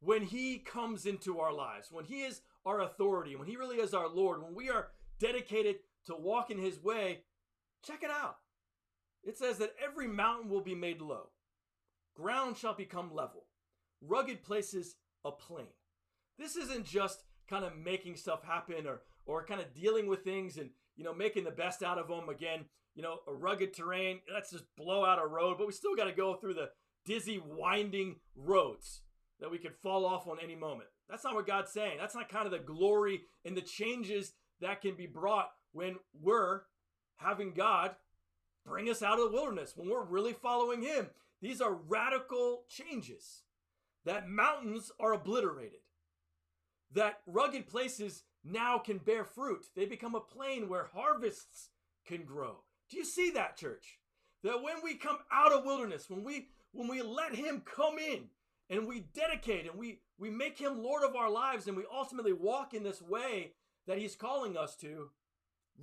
when 0.00 0.22
He 0.22 0.58
comes 0.58 1.06
into 1.06 1.40
our 1.40 1.52
lives, 1.52 1.88
when 1.90 2.04
He 2.04 2.22
is 2.22 2.42
our 2.64 2.80
authority, 2.80 3.36
when 3.36 3.48
He 3.48 3.56
really 3.56 3.78
is 3.78 3.94
our 3.94 4.08
Lord, 4.08 4.42
when 4.42 4.54
we 4.54 4.70
are 4.70 4.88
dedicated 5.18 5.76
to 6.06 6.14
walk 6.14 6.50
in 6.50 6.58
His 6.58 6.82
way. 6.82 7.22
Check 7.84 8.02
it 8.02 8.10
out. 8.10 8.36
It 9.24 9.36
says 9.36 9.58
that 9.58 9.74
every 9.84 10.06
mountain 10.06 10.48
will 10.48 10.60
be 10.60 10.74
made 10.74 11.00
low, 11.00 11.30
ground 12.16 12.56
shall 12.56 12.74
become 12.74 13.14
level, 13.14 13.46
rugged 14.00 14.42
places 14.42 14.96
a 15.24 15.32
plain. 15.32 15.66
This 16.38 16.56
isn't 16.56 16.86
just 16.86 17.24
kind 17.48 17.64
of 17.64 17.76
making 17.76 18.16
stuff 18.16 18.44
happen 18.44 18.86
or 18.86 19.02
or 19.28 19.44
kind 19.44 19.60
of 19.60 19.72
dealing 19.72 20.08
with 20.08 20.24
things 20.24 20.58
and 20.58 20.70
you 20.96 21.04
know 21.04 21.14
making 21.14 21.44
the 21.44 21.50
best 21.52 21.84
out 21.84 21.98
of 21.98 22.08
them 22.08 22.28
again 22.28 22.64
you 22.96 23.02
know 23.02 23.18
a 23.28 23.32
rugged 23.32 23.72
terrain 23.72 24.18
let's 24.32 24.50
just 24.50 24.64
blow 24.76 25.04
out 25.04 25.22
a 25.22 25.26
road 25.26 25.56
but 25.56 25.66
we 25.68 25.72
still 25.72 25.94
got 25.94 26.06
to 26.06 26.12
go 26.12 26.34
through 26.34 26.54
the 26.54 26.70
dizzy 27.04 27.40
winding 27.44 28.16
roads 28.34 29.02
that 29.40 29.50
we 29.50 29.58
could 29.58 29.74
fall 29.74 30.04
off 30.04 30.26
on 30.26 30.38
any 30.42 30.54
moment. 30.56 30.88
That's 31.08 31.24
not 31.24 31.34
what 31.34 31.46
god's 31.46 31.72
saying. 31.72 31.96
That's 31.98 32.14
not 32.14 32.28
kind 32.28 32.46
of 32.46 32.52
the 32.52 32.58
glory 32.58 33.22
and 33.44 33.56
the 33.56 33.62
changes 33.62 34.32
that 34.60 34.82
can 34.82 34.94
be 34.94 35.06
brought 35.06 35.50
when 35.72 35.96
we're 36.20 36.62
having 37.16 37.52
god 37.52 37.92
bring 38.66 38.90
us 38.90 39.02
out 39.02 39.18
of 39.18 39.30
the 39.30 39.32
wilderness 39.32 39.72
when 39.74 39.88
we're 39.88 40.04
really 40.04 40.32
following 40.32 40.82
him. 40.82 41.08
These 41.40 41.60
are 41.60 41.72
radical 41.72 42.64
changes. 42.68 43.42
That 44.04 44.28
mountains 44.28 44.90
are 45.00 45.12
obliterated, 45.12 45.80
that 46.92 47.20
rugged 47.26 47.66
places 47.66 48.24
now 48.50 48.78
can 48.78 48.98
bear 48.98 49.24
fruit. 49.24 49.66
They 49.76 49.84
become 49.84 50.14
a 50.14 50.20
plain 50.20 50.68
where 50.68 50.88
harvests 50.94 51.70
can 52.06 52.24
grow. 52.24 52.56
Do 52.90 52.96
you 52.96 53.04
see 53.04 53.30
that, 53.30 53.56
church? 53.56 53.98
That 54.42 54.62
when 54.62 54.76
we 54.82 54.94
come 54.94 55.18
out 55.32 55.52
of 55.52 55.64
wilderness, 55.64 56.08
when 56.08 56.24
we 56.24 56.48
when 56.72 56.88
we 56.88 57.02
let 57.02 57.34
him 57.34 57.62
come 57.64 57.98
in 57.98 58.24
and 58.70 58.86
we 58.86 59.00
dedicate 59.00 59.68
and 59.68 59.78
we 59.78 60.00
we 60.18 60.30
make 60.30 60.58
him 60.58 60.82
lord 60.82 61.02
of 61.02 61.16
our 61.16 61.30
lives 61.30 61.66
and 61.66 61.76
we 61.76 61.84
ultimately 61.92 62.32
walk 62.32 62.74
in 62.74 62.82
this 62.82 63.02
way 63.02 63.52
that 63.86 63.98
he's 63.98 64.14
calling 64.14 64.56
us 64.56 64.76
to, 64.76 65.10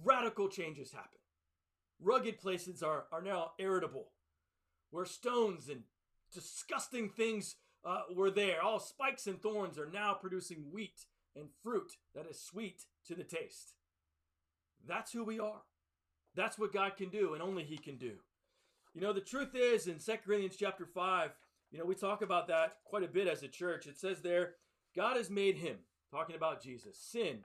radical 0.04 0.47
changes 0.47 0.91
happen. 0.91 1.19
Rugged 1.99 2.39
places 2.39 2.84
are, 2.84 3.06
are 3.12 3.21
now 3.21 3.51
irritable, 3.58 4.12
where 4.91 5.06
stones 5.06 5.69
and 5.69 5.82
disgusting 6.34 7.10
things 7.10 7.56
uh, 7.84 8.01
were 8.13 8.30
there. 8.30 8.62
All 8.62 8.80
spikes 8.80 9.28
and 9.28 9.41
thorns 9.41 9.78
are 9.80 9.89
now 9.91 10.13
producing 10.13 10.65
wheat 10.71 11.06
and 11.36 11.50
fruit 11.63 11.98
that 12.13 12.28
is 12.30 12.39
sweet 12.39 12.84
to 13.08 13.15
the 13.15 13.24
taste. 13.24 13.76
That's 14.88 15.12
who 15.12 15.24
we 15.24 15.39
are. 15.39 15.63
That's 16.36 16.60
what 16.60 16.74
God 16.74 16.98
can 16.98 17.10
do, 17.10 17.34
and 17.34 17.41
only 17.41 17.63
He 17.63 17.78
can 17.78 17.98
do. 17.98 18.13
You 18.93 19.02
know, 19.02 19.13
the 19.13 19.21
truth 19.21 19.56
is 19.56 19.88
in 19.88 20.00
2 20.00 20.13
Corinthians 20.26 20.56
chapter 20.58 20.86
5, 20.86 21.32
you 21.71 21.80
know, 21.80 21.86
we 21.86 21.95
talk 21.95 22.21
about 22.21 22.48
that 22.48 22.78
quite 22.86 23.04
a 23.04 23.08
bit 23.08 23.28
as 23.28 23.43
a 23.43 23.48
church. 23.48 23.88
It 23.88 23.98
says 23.98 24.21
there, 24.21 24.54
God 24.95 25.17
has 25.17 25.30
made 25.30 25.58
him, 25.58 25.80
talking 26.10 26.36
about 26.36 26.63
Jesus, 26.63 26.98
sin, 26.98 27.39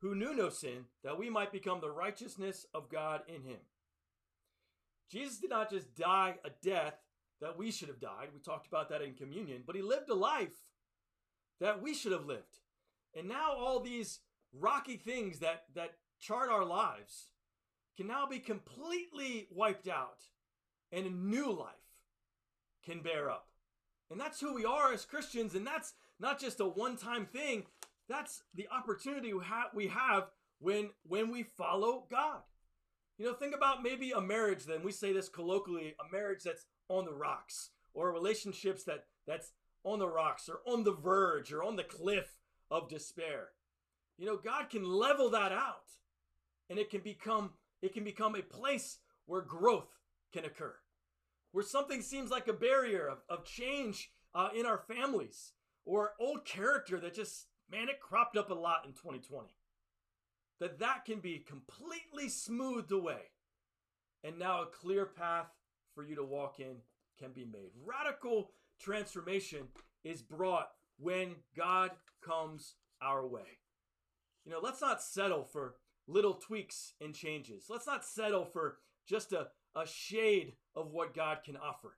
who 0.00 0.14
knew 0.14 0.34
no 0.34 0.50
sin, 0.50 0.84
that 1.02 1.18
we 1.18 1.30
might 1.30 1.52
become 1.52 1.80
the 1.80 1.90
righteousness 1.90 2.66
of 2.74 2.90
God 2.90 3.22
in 3.28 3.42
him. 3.42 3.60
Jesus 5.10 5.38
did 5.38 5.50
not 5.50 5.70
just 5.70 5.94
die 5.94 6.34
a 6.44 6.50
death 6.62 6.96
that 7.40 7.56
we 7.56 7.70
should 7.70 7.88
have 7.88 8.00
died. 8.00 8.28
We 8.34 8.40
talked 8.40 8.66
about 8.66 8.90
that 8.90 9.02
in 9.02 9.14
communion, 9.14 9.62
but 9.66 9.76
he 9.76 9.82
lived 9.82 10.10
a 10.10 10.14
life 10.14 10.66
that 11.60 11.80
we 11.80 11.94
should 11.94 12.12
have 12.12 12.26
lived. 12.26 12.58
And 13.16 13.28
now 13.28 13.52
all 13.56 13.80
these 13.80 14.20
rocky 14.52 14.96
things 14.96 15.38
that 15.40 15.64
that 15.74 15.92
chart 16.20 16.50
our 16.50 16.64
lives 16.64 17.30
can 17.96 18.06
now 18.06 18.26
be 18.26 18.38
completely 18.38 19.48
wiped 19.50 19.88
out 19.88 20.22
and 20.92 21.06
a 21.06 21.10
new 21.10 21.50
life 21.50 21.74
can 22.84 23.00
bear 23.00 23.30
up. 23.30 23.48
And 24.10 24.20
that's 24.20 24.40
who 24.40 24.54
we 24.54 24.64
are 24.64 24.92
as 24.92 25.04
Christians 25.04 25.54
and 25.54 25.66
that's 25.66 25.94
not 26.20 26.38
just 26.38 26.60
a 26.60 26.66
one-time 26.66 27.26
thing. 27.26 27.64
That's 28.08 28.42
the 28.54 28.68
opportunity 28.70 29.32
we 29.74 29.88
have 29.88 30.30
when 30.58 30.90
when 31.04 31.30
we 31.30 31.42
follow 31.42 32.06
God. 32.10 32.42
You 33.18 33.24
know, 33.24 33.34
think 33.34 33.54
about 33.54 33.82
maybe 33.82 34.10
a 34.10 34.20
marriage 34.20 34.64
then. 34.64 34.82
We 34.84 34.92
say 34.92 35.12
this 35.12 35.28
colloquially, 35.28 35.94
a 35.98 36.12
marriage 36.12 36.42
that's 36.44 36.66
on 36.88 37.06
the 37.06 37.14
rocks 37.14 37.70
or 37.94 38.12
relationships 38.12 38.84
that 38.84 39.04
that's 39.26 39.52
on 39.84 39.98
the 39.98 40.08
rocks 40.08 40.48
or 40.48 40.60
on 40.70 40.84
the 40.84 40.92
verge 40.92 41.52
or 41.52 41.62
on 41.62 41.76
the 41.76 41.84
cliff 41.84 42.35
of 42.70 42.88
despair. 42.88 43.48
You 44.18 44.26
know, 44.26 44.36
God 44.36 44.70
can 44.70 44.84
level 44.84 45.30
that 45.30 45.52
out 45.52 45.90
and 46.68 46.78
it 46.78 46.90
can 46.90 47.00
become 47.00 47.50
it 47.82 47.92
can 47.92 48.04
become 48.04 48.34
a 48.34 48.42
place 48.42 48.98
where 49.26 49.42
growth 49.42 50.00
can 50.32 50.44
occur. 50.44 50.74
Where 51.52 51.64
something 51.64 52.02
seems 52.02 52.30
like 52.30 52.48
a 52.48 52.52
barrier 52.52 53.06
of, 53.06 53.18
of 53.28 53.44
change 53.44 54.10
uh, 54.34 54.48
in 54.56 54.66
our 54.66 54.78
families 54.78 55.52
or 55.84 56.12
old 56.20 56.44
character 56.44 56.98
that 57.00 57.14
just 57.14 57.46
man 57.70 57.88
it 57.88 58.00
cropped 58.00 58.36
up 58.36 58.50
a 58.50 58.54
lot 58.54 58.84
in 58.84 58.92
2020 58.92 59.48
that 60.60 60.78
that 60.78 61.04
can 61.04 61.20
be 61.20 61.38
completely 61.38 62.28
smoothed 62.28 62.92
away 62.92 63.30
and 64.24 64.38
now 64.38 64.62
a 64.62 64.66
clear 64.66 65.06
path 65.06 65.48
for 65.94 66.04
you 66.04 66.16
to 66.16 66.24
walk 66.24 66.60
in 66.60 66.76
can 67.18 67.32
be 67.32 67.44
made. 67.44 67.70
Radical 67.84 68.50
transformation 68.78 69.68
is 70.04 70.20
brought 70.20 70.68
when 70.98 71.36
God 71.56 71.90
comes 72.24 72.74
our 73.02 73.26
way. 73.26 73.58
You 74.44 74.52
know, 74.52 74.60
let's 74.62 74.80
not 74.80 75.02
settle 75.02 75.44
for 75.44 75.74
little 76.06 76.34
tweaks 76.34 76.94
and 77.00 77.14
changes. 77.14 77.66
Let's 77.68 77.86
not 77.86 78.04
settle 78.04 78.44
for 78.44 78.78
just 79.08 79.32
a, 79.32 79.48
a 79.74 79.86
shade 79.86 80.54
of 80.74 80.92
what 80.92 81.14
God 81.14 81.38
can 81.44 81.56
offer. 81.56 81.96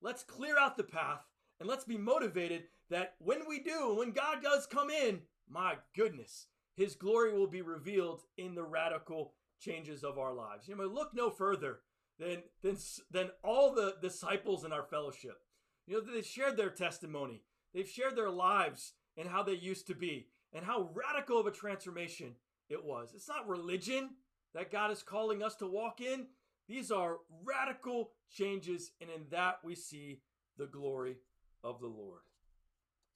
Let's 0.00 0.22
clear 0.22 0.58
out 0.58 0.76
the 0.76 0.84
path 0.84 1.24
and 1.60 1.68
let's 1.68 1.84
be 1.84 1.96
motivated 1.96 2.64
that 2.90 3.14
when 3.18 3.40
we 3.48 3.60
do, 3.60 3.96
when 3.96 4.12
God 4.12 4.42
does 4.42 4.66
come 4.66 4.90
in, 4.90 5.20
my 5.50 5.76
goodness, 5.96 6.46
his 6.76 6.94
glory 6.94 7.32
will 7.32 7.48
be 7.48 7.62
revealed 7.62 8.22
in 8.36 8.54
the 8.54 8.62
radical 8.62 9.34
changes 9.60 10.04
of 10.04 10.18
our 10.18 10.32
lives. 10.32 10.68
You 10.68 10.76
know, 10.76 10.84
look 10.84 11.10
no 11.14 11.30
further 11.30 11.80
than 12.18 12.42
than 12.62 12.76
than 13.10 13.30
all 13.42 13.74
the 13.74 13.96
disciples 14.00 14.64
in 14.64 14.72
our 14.72 14.84
fellowship. 14.84 15.38
You 15.86 15.94
know, 15.94 16.12
they 16.12 16.22
shared 16.22 16.56
their 16.56 16.70
testimony. 16.70 17.42
They've 17.74 17.88
shared 17.88 18.16
their 18.16 18.30
lives 18.30 18.94
and 19.16 19.28
how 19.28 19.42
they 19.42 19.52
used 19.52 19.86
to 19.88 19.94
be 19.94 20.28
and 20.52 20.64
how 20.64 20.90
radical 20.94 21.38
of 21.38 21.46
a 21.46 21.50
transformation 21.50 22.34
it 22.68 22.84
was. 22.84 23.12
It's 23.14 23.28
not 23.28 23.48
religion 23.48 24.10
that 24.54 24.70
God 24.70 24.90
is 24.90 25.02
calling 25.02 25.42
us 25.42 25.54
to 25.56 25.66
walk 25.66 26.00
in. 26.00 26.26
These 26.68 26.90
are 26.90 27.18
radical 27.44 28.10
changes, 28.30 28.92
and 29.00 29.10
in 29.10 29.22
that 29.30 29.58
we 29.64 29.74
see 29.74 30.20
the 30.56 30.66
glory 30.66 31.16
of 31.64 31.80
the 31.80 31.86
Lord. 31.86 32.20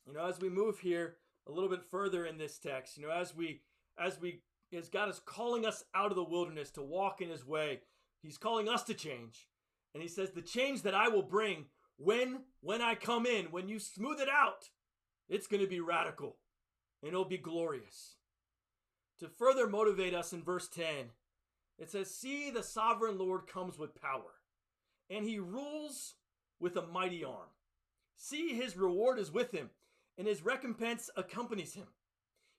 You 0.07 0.15
know, 0.15 0.27
as 0.27 0.41
we 0.41 0.49
move 0.49 0.81
here 0.81 1.17
a 1.47 1.53
little 1.53 1.69
bit 1.69 1.85
further 1.85 2.25
in 2.25 2.39
this 2.39 2.59
text, 2.59 2.97
you 2.97 3.07
know, 3.07 3.13
as 3.13 3.35
we 3.35 3.63
as 3.99 4.21
we 4.21 4.43
as 4.77 4.89
God 4.89 5.11
is 5.11 5.21
calling 5.25 5.67
us 5.67 5.85
out 5.95 6.11
of 6.11 6.17
the 6.17 6.25
wilderness 6.25 6.71
to 6.73 6.83
walk 6.83 7.21
in 7.21 7.29
his 7.29 7.47
way, 7.47 7.81
He's 8.23 8.39
calling 8.39 8.69
us 8.69 8.85
to 8.85 8.95
change. 8.95 9.49
And 9.95 10.03
he 10.03 10.09
says, 10.09 10.31
The 10.31 10.43
change 10.43 10.83
that 10.83 10.95
I 10.95 11.09
will 11.09 11.23
bring 11.23 11.67
when 12.03 12.41
when 12.61 12.83
I 12.83 12.95
come 12.95 13.27
in, 13.27 13.47
when 13.47 13.69
you 13.69 13.79
smooth 13.79 14.21
it 14.21 14.29
out, 14.29 14.71
it's 15.29 15.47
going 15.47 15.63
to 15.63 15.69
be 15.69 15.81
radical 15.81 16.37
and 17.03 17.09
it'll 17.09 17.25
be 17.25 17.39
glorious. 17.39 18.17
To 19.19 19.29
further 19.29 19.69
motivate 19.69 20.15
us 20.15 20.33
in 20.33 20.43
verse 20.43 20.69
10, 20.69 21.11
It 21.79 21.91
says, 21.91 22.15
See, 22.15 22.51
the 22.51 22.63
sovereign 22.63 23.19
Lord 23.19 23.47
comes 23.47 23.79
with 23.79 24.01
power, 24.01 24.35
and 25.11 25.25
he 25.25 25.39
rules 25.39 26.15
with 26.61 26.77
a 26.77 26.87
mighty 26.87 27.25
arm. 27.25 27.51
See, 28.17 28.55
his 28.55 28.77
reward 28.77 29.19
is 29.19 29.33
with 29.33 29.53
him, 29.53 29.71
and 30.17 30.27
his 30.27 30.45
recompense 30.45 31.11
accompanies 31.17 31.75
him. 31.75 31.89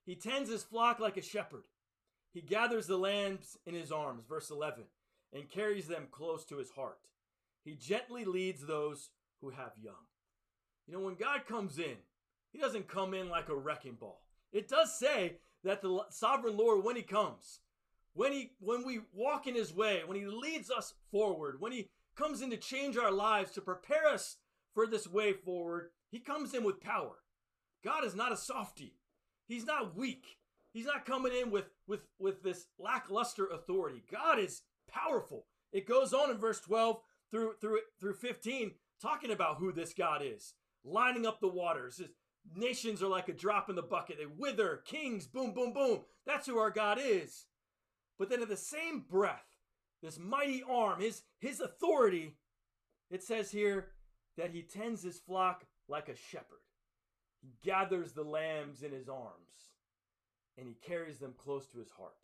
He 0.06 0.16
tends 0.16 0.50
his 0.50 0.64
flock 0.64 1.00
like 1.00 1.16
a 1.16 1.22
shepherd. 1.22 1.64
He 2.34 2.42
gathers 2.42 2.88
the 2.88 2.98
lambs 2.98 3.58
in 3.66 3.76
his 3.76 3.92
arms, 3.92 4.26
verse 4.28 4.50
11, 4.50 4.84
and 5.32 5.50
carries 5.50 5.88
them 5.88 6.08
close 6.12 6.44
to 6.46 6.58
his 6.58 6.72
heart. 6.72 7.00
He 7.64 7.76
gently 7.76 8.26
leads 8.26 8.66
those 8.66 9.10
who 9.44 9.50
have 9.50 9.72
young. 9.82 9.94
You 10.88 10.94
know, 10.94 11.02
when 11.02 11.16
God 11.16 11.46
comes 11.48 11.78
in, 11.78 11.98
he 12.52 12.60
doesn't 12.60 12.88
come 12.88 13.14
in 13.14 13.30
like 13.30 13.50
a 13.50 13.56
wrecking 13.56 13.98
ball. 14.00 14.24
It 14.52 14.70
does 14.70 14.98
say 14.98 15.38
that 15.64 15.82
the 15.82 16.06
sovereign 16.10 16.58
Lord, 16.58 16.84
when 16.84 16.96
he 16.96 17.02
comes, 17.02 17.60
when 18.14 18.32
he 18.32 18.52
when 18.60 18.86
we 18.86 19.02
walk 19.12 19.48
in 19.48 19.56
his 19.56 19.74
way, 19.74 20.02
when 20.06 20.18
he 20.18 20.26
leads 20.26 20.70
us 20.72 20.94
forward, 21.12 21.60
when 21.60 21.72
he 21.72 21.90
comes 22.16 22.42
in 22.42 22.52
to 22.52 22.58
change 22.58 22.96
our 22.98 23.12
lives, 23.12 23.52
to 23.52 23.62
prepare 23.62 24.08
us 24.08 24.38
for 24.74 24.88
this 24.88 25.08
way 25.08 25.34
forward, 25.34 25.90
he 26.10 26.20
comes 26.20 26.54
in 26.54 26.64
with 26.64 26.80
power. 26.80 27.16
God 27.84 28.06
is 28.06 28.16
not 28.16 28.32
a 28.32 28.38
softy. 28.38 28.96
He's 29.48 29.66
not 29.66 29.96
weak. 29.98 30.38
He's 30.74 30.86
not 30.86 31.06
coming 31.06 31.34
in 31.34 31.52
with 31.52 31.66
with 31.88 32.02
with 32.20 32.44
this 32.44 32.68
lackluster 32.78 33.48
authority. 33.48 34.04
God 34.12 34.40
is 34.40 34.62
powerful. 34.88 35.48
It 35.72 35.88
goes 35.88 36.14
on 36.14 36.30
in 36.30 36.38
verse 36.38 36.60
12 36.62 37.02
through 37.32 37.54
through 37.60 37.80
through 38.00 38.14
15 38.14 38.72
talking 39.04 39.32
about 39.32 39.58
who 39.58 39.72
this 39.72 39.94
God 39.94 40.22
is, 40.24 40.54
lining 40.84 41.26
up 41.26 41.40
the 41.40 41.48
waters. 41.48 42.02
Nations 42.56 43.04
are 43.04 43.08
like 43.08 43.30
a 43.30 43.34
drop 43.34 43.70
in 43.70 43.76
the 43.76 43.82
bucket. 43.82 44.18
They 44.18 44.26
wither, 44.26 44.82
kings, 44.86 45.28
boom 45.28 45.54
boom 45.54 45.74
boom. 45.74 46.02
That's 46.26 46.48
who 46.48 46.58
our 46.58 46.72
God 46.72 46.98
is. 47.02 47.46
But 48.18 48.30
then 48.30 48.42
in 48.42 48.50
the 48.50 48.58
same 48.58 49.04
breath, 49.10 49.46
this 50.02 50.20
mighty 50.20 50.64
arm, 50.68 51.00
his 51.02 51.22
his 51.40 51.60
authority, 51.60 52.36
it 53.10 53.24
says 53.24 53.52
here 53.52 53.90
that 54.38 54.52
he 54.52 54.62
tends 54.62 55.04
his 55.04 55.20
flock 55.20 55.66
like 55.88 56.10
a 56.10 56.16
shepherd. 56.16 56.60
He 57.42 57.50
gathers 57.64 58.14
the 58.14 58.24
lambs 58.24 58.84
in 58.84 58.92
his 58.92 59.10
arms 59.10 59.74
and 60.58 60.68
he 60.68 60.76
carries 60.86 61.18
them 61.18 61.34
close 61.38 61.68
to 61.68 61.80
his 61.80 61.92
heart. 61.92 62.16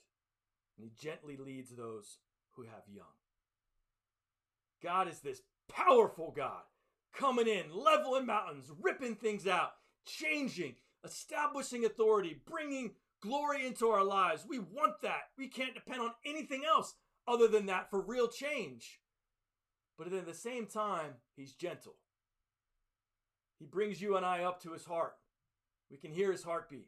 And 0.77 0.85
he 0.85 1.07
gently 1.07 1.37
leads 1.37 1.71
those 1.71 2.17
who 2.51 2.63
have 2.63 2.83
young. 2.87 3.05
God 4.81 5.07
is 5.07 5.19
this 5.19 5.41
powerful 5.69 6.33
God 6.35 6.63
coming 7.13 7.47
in, 7.47 7.65
leveling 7.73 8.25
mountains, 8.25 8.71
ripping 8.81 9.15
things 9.15 9.47
out, 9.47 9.71
changing, 10.05 10.75
establishing 11.03 11.85
authority, 11.85 12.41
bringing 12.45 12.91
glory 13.21 13.65
into 13.65 13.87
our 13.87 14.03
lives. 14.03 14.45
We 14.47 14.59
want 14.59 15.01
that. 15.03 15.29
We 15.37 15.47
can't 15.47 15.75
depend 15.75 16.01
on 16.01 16.11
anything 16.25 16.63
else 16.65 16.95
other 17.27 17.47
than 17.47 17.67
that 17.67 17.89
for 17.89 18.01
real 18.01 18.27
change. 18.27 18.99
But 19.97 20.11
at 20.11 20.25
the 20.25 20.33
same 20.33 20.65
time, 20.65 21.15
he's 21.35 21.53
gentle. 21.53 21.95
He 23.59 23.65
brings 23.65 24.01
you 24.01 24.15
and 24.15 24.25
I 24.25 24.43
up 24.43 24.61
to 24.63 24.71
his 24.71 24.85
heart. 24.85 25.15
We 25.91 25.97
can 25.97 26.13
hear 26.13 26.31
his 26.31 26.43
heartbeat. 26.43 26.87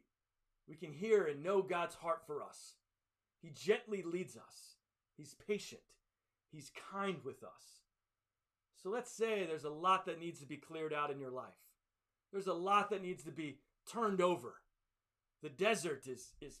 We 0.66 0.76
can 0.76 0.92
hear 0.92 1.24
and 1.24 1.42
know 1.42 1.60
God's 1.60 1.96
heart 1.96 2.22
for 2.26 2.42
us. 2.42 2.76
He 3.42 3.50
gently 3.50 4.02
leads 4.02 4.36
us. 4.36 4.76
He's 5.16 5.34
patient. 5.46 5.82
He's 6.50 6.70
kind 6.92 7.16
with 7.24 7.42
us. 7.42 7.81
So 8.82 8.90
let's 8.90 9.12
say 9.12 9.46
there's 9.46 9.64
a 9.64 9.70
lot 9.70 10.06
that 10.06 10.20
needs 10.20 10.40
to 10.40 10.46
be 10.46 10.56
cleared 10.56 10.92
out 10.92 11.10
in 11.10 11.20
your 11.20 11.30
life. 11.30 11.54
There's 12.32 12.46
a 12.46 12.54
lot 12.54 12.90
that 12.90 13.02
needs 13.02 13.22
to 13.24 13.30
be 13.30 13.58
turned 13.90 14.20
over. 14.20 14.54
The 15.42 15.50
desert 15.50 16.06
is 16.06 16.32
is 16.40 16.60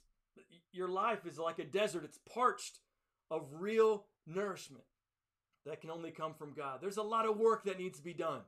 your 0.72 0.88
life 0.88 1.26
is 1.26 1.38
like 1.38 1.58
a 1.58 1.64
desert. 1.64 2.04
It's 2.04 2.18
parched 2.32 2.78
of 3.30 3.46
real 3.58 4.06
nourishment 4.26 4.84
that 5.66 5.80
can 5.80 5.90
only 5.90 6.10
come 6.10 6.34
from 6.34 6.54
God. 6.54 6.80
There's 6.80 6.96
a 6.96 7.02
lot 7.02 7.26
of 7.26 7.38
work 7.38 7.64
that 7.64 7.78
needs 7.78 7.98
to 7.98 8.04
be 8.04 8.14
done. 8.14 8.40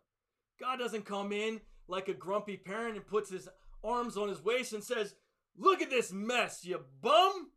God 0.61 0.79
doesn't 0.79 1.05
come 1.05 1.33
in 1.33 1.61
like 1.89 2.09
a 2.09 2.15
grumpy 2.15 2.57
parent 2.57 2.97
and 2.97 3.07
puts 3.07 3.31
his 3.31 3.49
arms 3.83 4.17
on 4.17 4.29
his 4.29 4.43
waist 4.43 4.73
and 4.73 4.83
says, 4.83 5.15
Look 5.57 5.83
at 5.83 5.91
this 5.91 6.13
mess, 6.13 6.65
you 6.65 6.81
bum. 7.01 7.51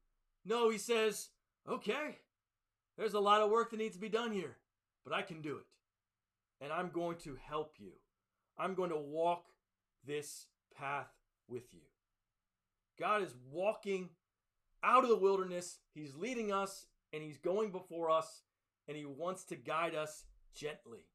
No, 0.45 0.69
he 0.69 0.77
says, 0.77 1.29
Okay, 1.67 2.19
there's 2.97 3.13
a 3.13 3.19
lot 3.19 3.41
of 3.41 3.49
work 3.49 3.71
that 3.71 3.79
needs 3.79 3.95
to 3.95 4.01
be 4.01 4.09
done 4.09 4.31
here, 4.31 4.57
but 5.03 5.13
I 5.13 5.21
can 5.21 5.41
do 5.41 5.57
it. 5.57 5.65
And 6.61 6.71
I'm 6.71 6.89
going 6.89 7.17
to 7.19 7.37
help 7.47 7.75
you. 7.77 7.91
I'm 8.57 8.73
going 8.73 8.89
to 8.89 8.97
walk 8.97 9.45
this 10.05 10.47
path 10.75 11.07
with 11.47 11.73
you. 11.73 11.81
God 12.99 13.21
is 13.21 13.33
walking 13.51 14.09
out 14.83 15.03
of 15.03 15.09
the 15.09 15.17
wilderness. 15.17 15.79
He's 15.93 16.15
leading 16.15 16.51
us 16.51 16.87
and 17.13 17.21
He's 17.21 17.37
going 17.37 17.71
before 17.71 18.09
us 18.09 18.41
and 18.87 18.97
He 18.97 19.05
wants 19.05 19.43
to 19.45 19.55
guide 19.55 19.95
us 19.95 20.25
gently. 20.55 21.05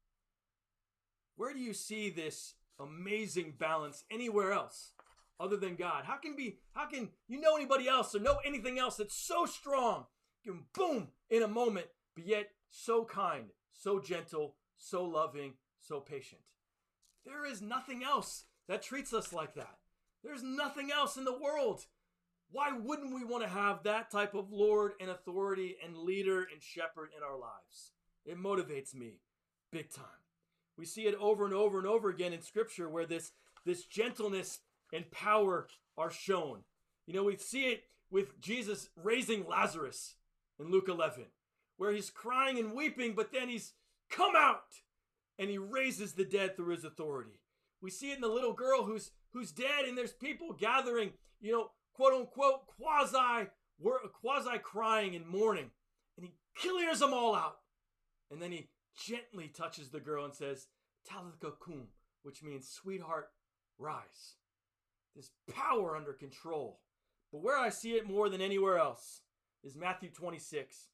Where 1.35 1.53
do 1.53 1.59
you 1.59 1.73
see 1.73 2.09
this 2.09 2.55
amazing 2.79 3.55
balance 3.57 4.03
anywhere 4.11 4.53
else 4.53 4.91
other 5.39 5.57
than 5.57 5.75
God? 5.75 6.05
How 6.05 6.17
can 6.17 6.35
be 6.35 6.59
how 6.73 6.85
can 6.87 7.09
you 7.27 7.41
know 7.41 7.55
anybody 7.55 7.87
else 7.87 8.15
or 8.15 8.19
know 8.19 8.37
anything 8.45 8.79
else 8.79 8.97
that's 8.97 9.17
so 9.17 9.45
strong, 9.45 10.05
You 10.43 10.53
can 10.53 10.63
boom 10.73 11.07
in 11.29 11.43
a 11.43 11.47
moment, 11.47 11.87
but 12.15 12.25
yet 12.25 12.49
so 12.69 13.05
kind, 13.05 13.45
so 13.73 13.99
gentle, 13.99 14.55
so 14.83 15.03
loving, 15.03 15.53
so 15.81 15.99
patient? 15.99 16.41
There 17.25 17.45
is 17.45 17.61
nothing 17.61 18.03
else 18.03 18.45
that 18.67 18.81
treats 18.81 19.13
us 19.13 19.33
like 19.33 19.55
that. 19.55 19.77
There's 20.23 20.43
nothing 20.43 20.91
else 20.91 21.17
in 21.17 21.25
the 21.25 21.37
world. 21.37 21.85
Why 22.51 22.71
wouldn't 22.71 23.13
we 23.13 23.25
want 23.25 23.43
to 23.43 23.49
have 23.49 23.83
that 23.83 24.11
type 24.11 24.35
of 24.35 24.51
Lord 24.51 24.93
and 24.99 25.09
authority 25.09 25.75
and 25.83 25.97
leader 25.97 26.39
and 26.39 26.61
shepherd 26.61 27.09
in 27.17 27.23
our 27.23 27.37
lives? 27.37 27.91
It 28.25 28.37
motivates 28.37 28.93
me 28.93 29.19
big 29.71 29.89
time. 29.89 30.05
We 30.77 30.85
see 30.85 31.03
it 31.03 31.15
over 31.19 31.45
and 31.45 31.53
over 31.53 31.77
and 31.77 31.87
over 31.87 32.09
again 32.09 32.33
in 32.33 32.41
scripture 32.41 32.89
where 32.89 33.05
this 33.05 33.31
this 33.65 33.85
gentleness 33.85 34.59
and 34.91 35.09
power 35.11 35.67
are 35.97 36.11
shown. 36.11 36.59
You 37.05 37.13
know, 37.13 37.23
we 37.23 37.37
see 37.37 37.65
it 37.65 37.83
with 38.11 38.39
Jesus 38.41 38.89
raising 38.95 39.47
Lazarus 39.47 40.15
in 40.59 40.69
Luke 40.69 40.89
11, 40.89 41.25
where 41.77 41.91
he's 41.91 42.09
crying 42.09 42.59
and 42.59 42.73
weeping, 42.73 43.13
but 43.13 43.31
then 43.31 43.49
he's 43.49 43.73
come 44.15 44.35
out 44.37 44.81
and 45.37 45.49
he 45.49 45.57
raises 45.57 46.13
the 46.13 46.25
dead 46.25 46.55
through 46.55 46.73
his 46.73 46.83
authority. 46.83 47.39
We 47.81 47.89
see 47.89 48.11
it 48.11 48.15
in 48.15 48.21
the 48.21 48.27
little 48.27 48.53
girl 48.53 48.83
who's 48.83 49.11
who's 49.33 49.51
dead, 49.51 49.85
and 49.87 49.97
there's 49.97 50.13
people 50.13 50.53
gathering, 50.53 51.11
you 51.41 51.51
know, 51.51 51.71
quote 51.93 52.13
unquote, 52.13 52.67
quasi 52.67 53.47
quasi 54.21 54.57
crying 54.61 55.15
and 55.15 55.27
mourning, 55.27 55.71
and 56.17 56.25
he 56.25 56.33
clears 56.55 56.99
them 56.99 57.13
all 57.13 57.35
out, 57.35 57.57
and 58.31 58.41
then 58.41 58.51
he 58.51 58.69
gently 58.95 59.47
touches 59.47 59.89
the 59.89 59.99
girl 59.99 60.23
and 60.23 60.33
says, 60.33 60.67
Talitha 61.05 61.51
cum, 61.63 61.87
which 62.21 62.43
means 62.43 62.69
sweetheart, 62.69 63.29
rise. 63.77 64.37
This 65.15 65.31
power 65.53 65.95
under 65.95 66.13
control. 66.13 66.79
But 67.31 67.43
where 67.43 67.57
I 67.57 67.69
see 67.69 67.93
it 67.93 68.07
more 68.07 68.29
than 68.29 68.41
anywhere 68.41 68.77
else 68.77 69.21
is 69.63 69.75
Matthew 69.75 70.09
26, 70.09 70.87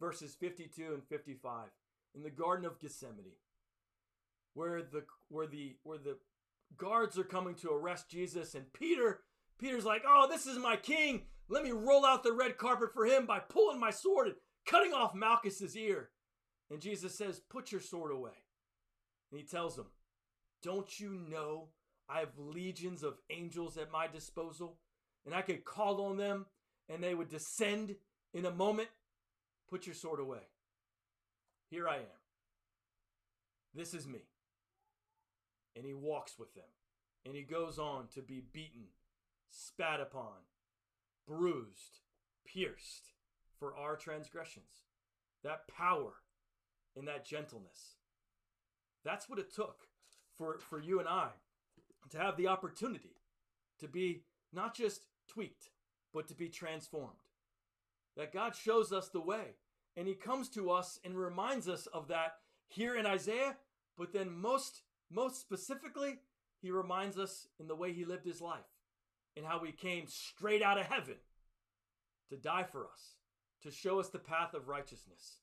verses 0.00 0.34
52 0.34 0.92
and 0.92 1.04
55, 1.04 1.68
in 2.14 2.22
the 2.22 2.30
Garden 2.30 2.64
of 2.64 2.78
Gethsemane, 2.78 3.36
where 4.54 4.82
the 4.82 5.04
where 5.28 5.46
the 5.46 5.76
where 5.82 5.98
the 5.98 6.18
guards 6.76 7.18
are 7.18 7.24
coming 7.24 7.54
to 7.56 7.70
arrest 7.70 8.08
Jesus, 8.08 8.54
and 8.54 8.72
Peter, 8.72 9.24
Peter's 9.58 9.84
like, 9.84 10.02
"Oh, 10.06 10.26
this 10.28 10.46
is 10.46 10.58
my 10.58 10.76
king. 10.76 11.26
Let 11.48 11.62
me 11.62 11.72
roll 11.72 12.06
out 12.06 12.22
the 12.22 12.32
red 12.32 12.56
carpet 12.56 12.92
for 12.94 13.04
him 13.04 13.26
by 13.26 13.40
pulling 13.40 13.78
my 13.78 13.90
sword 13.90 14.28
and 14.28 14.36
cutting 14.66 14.92
off 14.92 15.14
Malchus's 15.14 15.76
ear." 15.76 16.10
And 16.70 16.80
Jesus 16.80 17.16
says, 17.16 17.40
"Put 17.40 17.72
your 17.72 17.80
sword 17.80 18.12
away." 18.12 18.46
And 19.30 19.40
he 19.40 19.46
tells 19.46 19.76
him, 19.76 19.86
"Don't 20.62 20.98
you 20.98 21.10
know 21.10 21.72
I 22.08 22.20
have 22.20 22.38
legions 22.38 23.02
of 23.02 23.20
angels 23.30 23.76
at 23.76 23.90
my 23.90 24.06
disposal, 24.06 24.80
and 25.24 25.34
I 25.34 25.42
could 25.42 25.64
call 25.64 26.00
on 26.02 26.16
them, 26.16 26.46
and 26.88 27.02
they 27.02 27.14
would 27.14 27.28
descend 27.28 27.96
in 28.32 28.44
a 28.46 28.50
moment? 28.50 28.90
Put 29.68 29.86
your 29.86 29.94
sword 29.94 30.20
away. 30.20 30.46
Here 31.70 31.88
I 31.88 31.96
am. 31.96 32.22
This 33.74 33.94
is 33.94 34.06
me." 34.06 34.20
and 35.76 35.84
he 35.84 35.94
walks 35.94 36.38
with 36.38 36.54
them. 36.54 36.64
And 37.26 37.34
he 37.34 37.42
goes 37.42 37.78
on 37.78 38.08
to 38.14 38.22
be 38.22 38.42
beaten, 38.52 38.88
spat 39.50 40.00
upon, 40.00 40.44
bruised, 41.26 42.00
pierced 42.46 43.12
for 43.58 43.74
our 43.76 43.96
transgressions. 43.96 44.84
That 45.42 45.66
power 45.68 46.14
and 46.96 47.08
that 47.08 47.24
gentleness. 47.24 47.96
That's 49.04 49.28
what 49.28 49.38
it 49.38 49.54
took 49.54 49.88
for, 50.36 50.58
for 50.58 50.80
you 50.80 51.00
and 51.00 51.08
I 51.08 51.30
to 52.10 52.18
have 52.18 52.36
the 52.36 52.48
opportunity 52.48 53.16
to 53.80 53.88
be 53.88 54.22
not 54.52 54.74
just 54.74 55.06
tweaked, 55.26 55.70
but 56.12 56.28
to 56.28 56.34
be 56.34 56.48
transformed. 56.48 57.10
That 58.16 58.32
God 58.32 58.54
shows 58.54 58.92
us 58.92 59.08
the 59.08 59.20
way. 59.20 59.56
And 59.96 60.08
he 60.08 60.14
comes 60.14 60.48
to 60.50 60.70
us 60.70 60.98
and 61.04 61.16
reminds 61.16 61.68
us 61.68 61.86
of 61.86 62.08
that 62.08 62.34
here 62.66 62.96
in 62.96 63.06
Isaiah, 63.06 63.56
but 63.96 64.12
then 64.12 64.30
most 64.30 64.82
most 65.10 65.40
specifically, 65.40 66.18
he 66.60 66.70
reminds 66.70 67.18
us 67.18 67.46
in 67.60 67.68
the 67.68 67.76
way 67.76 67.92
he 67.92 68.04
lived 68.04 68.24
his 68.24 68.40
life, 68.40 68.64
in 69.36 69.44
how 69.44 69.60
he 69.60 69.70
came 69.70 70.06
straight 70.08 70.62
out 70.62 70.78
of 70.78 70.86
heaven 70.86 71.16
to 72.30 72.36
die 72.36 72.64
for 72.64 72.86
us, 72.86 73.16
to 73.62 73.70
show 73.70 74.00
us 74.00 74.08
the 74.08 74.18
path 74.18 74.54
of 74.54 74.68
righteousness. 74.68 75.40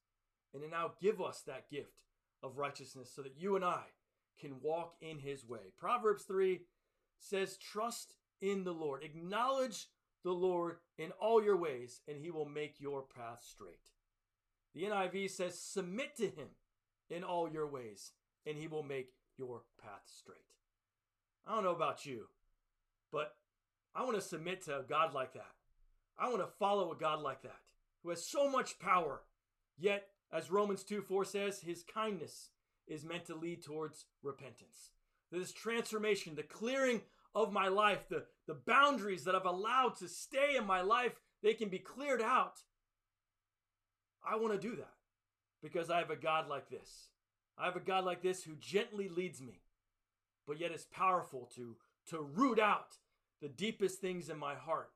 And 0.53 0.61
to 0.63 0.69
now 0.69 0.91
give 0.99 1.21
us 1.21 1.43
that 1.47 1.69
gift 1.69 2.01
of 2.43 2.57
righteousness 2.57 3.09
so 3.15 3.21
that 3.21 3.37
you 3.37 3.55
and 3.55 3.63
I 3.63 3.83
can 4.39 4.59
walk 4.61 4.95
in 4.99 5.19
his 5.19 5.47
way. 5.47 5.71
Proverbs 5.77 6.23
3 6.23 6.59
says, 7.19 7.55
Trust 7.55 8.15
in 8.41 8.63
the 8.63 8.73
Lord. 8.73 9.03
Acknowledge 9.03 9.87
the 10.23 10.33
Lord 10.33 10.77
in 10.97 11.11
all 11.21 11.41
your 11.41 11.55
ways, 11.55 12.01
and 12.07 12.17
he 12.17 12.31
will 12.31 12.45
make 12.45 12.81
your 12.81 13.03
path 13.03 13.43
straight. 13.43 13.91
The 14.73 14.83
NIV 14.83 15.29
says, 15.29 15.59
Submit 15.59 16.15
to 16.17 16.25
him 16.25 16.49
in 17.09 17.23
all 17.23 17.49
your 17.49 17.67
ways, 17.67 18.11
and 18.45 18.57
he 18.57 18.67
will 18.67 18.83
make 18.83 19.09
your 19.37 19.63
path 19.81 20.03
straight. 20.05 20.37
I 21.45 21.55
don't 21.55 21.63
know 21.63 21.75
about 21.75 22.05
you, 22.05 22.27
but 23.11 23.35
I 23.95 24.03
want 24.03 24.15
to 24.15 24.21
submit 24.21 24.63
to 24.65 24.79
a 24.79 24.83
God 24.83 25.13
like 25.13 25.33
that. 25.33 25.51
I 26.17 26.29
want 26.29 26.41
to 26.41 26.57
follow 26.59 26.91
a 26.91 26.97
God 26.97 27.21
like 27.21 27.41
that 27.41 27.59
who 28.03 28.09
has 28.09 28.25
so 28.25 28.49
much 28.49 28.79
power, 28.79 29.21
yet, 29.77 30.07
as 30.31 30.51
Romans 30.51 30.83
2 30.83 31.01
4 31.01 31.25
says, 31.25 31.61
his 31.61 31.83
kindness 31.83 32.49
is 32.87 33.03
meant 33.03 33.25
to 33.25 33.35
lead 33.35 33.63
towards 33.63 34.05
repentance. 34.23 34.91
This 35.31 35.51
transformation, 35.51 36.35
the 36.35 36.43
clearing 36.43 37.01
of 37.33 37.53
my 37.53 37.67
life, 37.67 38.07
the, 38.09 38.25
the 38.47 38.53
boundaries 38.65 39.23
that 39.23 39.35
I've 39.35 39.45
allowed 39.45 39.95
to 39.97 40.07
stay 40.07 40.55
in 40.57 40.65
my 40.65 40.81
life, 40.81 41.13
they 41.41 41.53
can 41.53 41.69
be 41.69 41.79
cleared 41.79 42.21
out. 42.21 42.59
I 44.23 44.35
want 44.35 44.53
to 44.53 44.67
do 44.69 44.75
that 44.75 44.93
because 45.61 45.89
I 45.89 45.99
have 45.99 46.09
a 46.09 46.15
God 46.15 46.47
like 46.47 46.69
this. 46.69 47.09
I 47.57 47.65
have 47.65 47.75
a 47.75 47.81
God 47.81 48.05
like 48.05 48.21
this 48.21 48.43
who 48.43 48.55
gently 48.55 49.09
leads 49.09 49.41
me, 49.41 49.61
but 50.47 50.59
yet 50.59 50.71
is 50.71 50.85
powerful 50.85 51.49
to, 51.55 51.75
to 52.07 52.21
root 52.21 52.59
out 52.59 52.97
the 53.41 53.49
deepest 53.49 53.99
things 53.99 54.29
in 54.29 54.37
my 54.37 54.55
heart, 54.55 54.91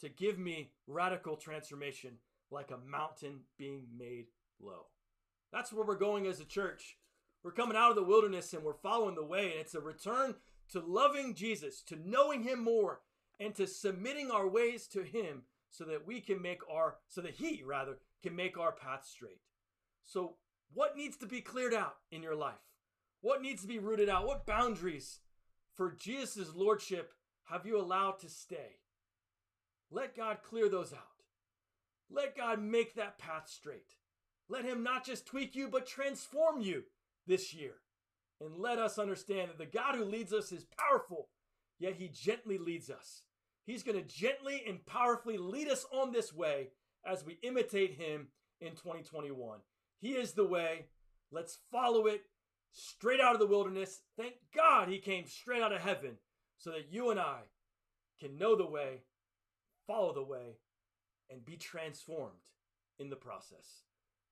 to 0.00 0.08
give 0.08 0.38
me 0.38 0.70
radical 0.86 1.36
transformation 1.36 2.12
like 2.50 2.70
a 2.70 2.90
mountain 2.90 3.40
being 3.58 3.86
made 3.96 4.26
low. 4.60 4.86
That's 5.52 5.72
where 5.72 5.84
we're 5.84 5.96
going 5.96 6.26
as 6.26 6.40
a 6.40 6.44
church. 6.44 6.96
We're 7.42 7.52
coming 7.52 7.76
out 7.76 7.90
of 7.90 7.96
the 7.96 8.04
wilderness 8.04 8.52
and 8.52 8.62
we're 8.62 8.74
following 8.74 9.14
the 9.14 9.24
way, 9.24 9.50
and 9.50 9.60
it's 9.60 9.74
a 9.74 9.80
return 9.80 10.34
to 10.70 10.80
loving 10.80 11.34
Jesus, 11.34 11.82
to 11.82 11.96
knowing 12.04 12.42
Him 12.42 12.62
more, 12.62 13.00
and 13.40 13.54
to 13.56 13.66
submitting 13.66 14.30
our 14.30 14.48
ways 14.48 14.86
to 14.88 15.02
Him 15.02 15.42
so 15.70 15.84
that 15.84 16.06
we 16.06 16.20
can 16.20 16.40
make 16.40 16.60
our, 16.70 16.96
so 17.08 17.20
that 17.20 17.34
He, 17.34 17.62
rather, 17.64 17.98
can 18.22 18.36
make 18.36 18.58
our 18.58 18.72
path 18.72 19.04
straight. 19.04 19.40
So, 20.04 20.36
what 20.72 20.96
needs 20.96 21.16
to 21.18 21.26
be 21.26 21.40
cleared 21.40 21.74
out 21.74 21.96
in 22.10 22.22
your 22.22 22.34
life? 22.34 22.54
What 23.20 23.42
needs 23.42 23.62
to 23.62 23.68
be 23.68 23.78
rooted 23.78 24.08
out? 24.08 24.26
What 24.26 24.46
boundaries 24.46 25.20
for 25.74 25.92
Jesus' 25.92 26.54
Lordship 26.54 27.12
have 27.44 27.66
you 27.66 27.78
allowed 27.78 28.18
to 28.20 28.28
stay? 28.28 28.78
Let 29.90 30.16
God 30.16 30.38
clear 30.42 30.68
those 30.68 30.92
out. 30.92 31.00
Let 32.10 32.36
God 32.36 32.62
make 32.62 32.94
that 32.94 33.18
path 33.18 33.48
straight. 33.48 33.96
Let 34.48 34.64
Him 34.64 34.82
not 34.82 35.04
just 35.04 35.26
tweak 35.26 35.54
you, 35.54 35.68
but 35.68 35.86
transform 35.86 36.60
you 36.60 36.84
this 37.26 37.54
year. 37.54 37.74
And 38.40 38.58
let 38.58 38.78
us 38.78 38.98
understand 38.98 39.50
that 39.50 39.58
the 39.58 39.66
God 39.66 39.94
who 39.94 40.04
leads 40.04 40.32
us 40.32 40.50
is 40.50 40.66
powerful, 40.78 41.28
yet 41.78 41.94
He 41.94 42.08
gently 42.08 42.58
leads 42.58 42.90
us. 42.90 43.22
He's 43.64 43.82
going 43.82 43.96
to 43.96 44.04
gently 44.04 44.62
and 44.66 44.84
powerfully 44.84 45.38
lead 45.38 45.68
us 45.68 45.86
on 45.92 46.12
this 46.12 46.34
way 46.34 46.68
as 47.04 47.24
we 47.24 47.38
imitate 47.42 47.94
Him 47.94 48.28
in 48.60 48.70
2021. 48.70 49.58
He 50.00 50.12
is 50.12 50.32
the 50.32 50.46
way. 50.46 50.86
Let's 51.30 51.58
follow 51.70 52.06
it 52.06 52.22
straight 52.72 53.20
out 53.20 53.34
of 53.34 53.40
the 53.40 53.46
wilderness. 53.46 54.02
Thank 54.16 54.34
God 54.54 54.88
He 54.88 54.98
came 54.98 55.26
straight 55.26 55.62
out 55.62 55.72
of 55.72 55.80
heaven 55.80 56.18
so 56.58 56.70
that 56.70 56.92
you 56.92 57.10
and 57.10 57.20
I 57.20 57.40
can 58.20 58.38
know 58.38 58.54
the 58.56 58.66
way, 58.66 59.02
follow 59.86 60.12
the 60.12 60.22
way, 60.22 60.58
and 61.30 61.44
be 61.44 61.56
transformed 61.56 62.50
in 62.98 63.10
the 63.10 63.16
process. 63.16 63.82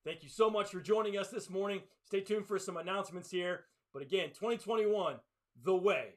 Thank 0.03 0.23
you 0.23 0.29
so 0.29 0.49
much 0.49 0.69
for 0.69 0.79
joining 0.79 1.17
us 1.17 1.29
this 1.29 1.49
morning. 1.49 1.81
Stay 2.03 2.21
tuned 2.21 2.47
for 2.47 2.57
some 2.57 2.77
announcements 2.77 3.29
here. 3.29 3.65
But 3.93 4.01
again, 4.01 4.29
2021, 4.29 5.15
the 5.63 5.75
way. 5.75 6.09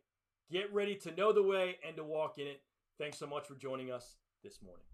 Get 0.51 0.73
ready 0.73 0.95
to 0.97 1.15
know 1.15 1.33
the 1.33 1.43
way 1.43 1.77
and 1.87 1.97
to 1.97 2.05
walk 2.05 2.39
in 2.39 2.47
it. 2.47 2.63
Thanks 2.99 3.19
so 3.19 3.27
much 3.27 3.47
for 3.47 3.55
joining 3.55 3.91
us 3.91 4.17
this 4.43 4.63
morning. 4.63 4.94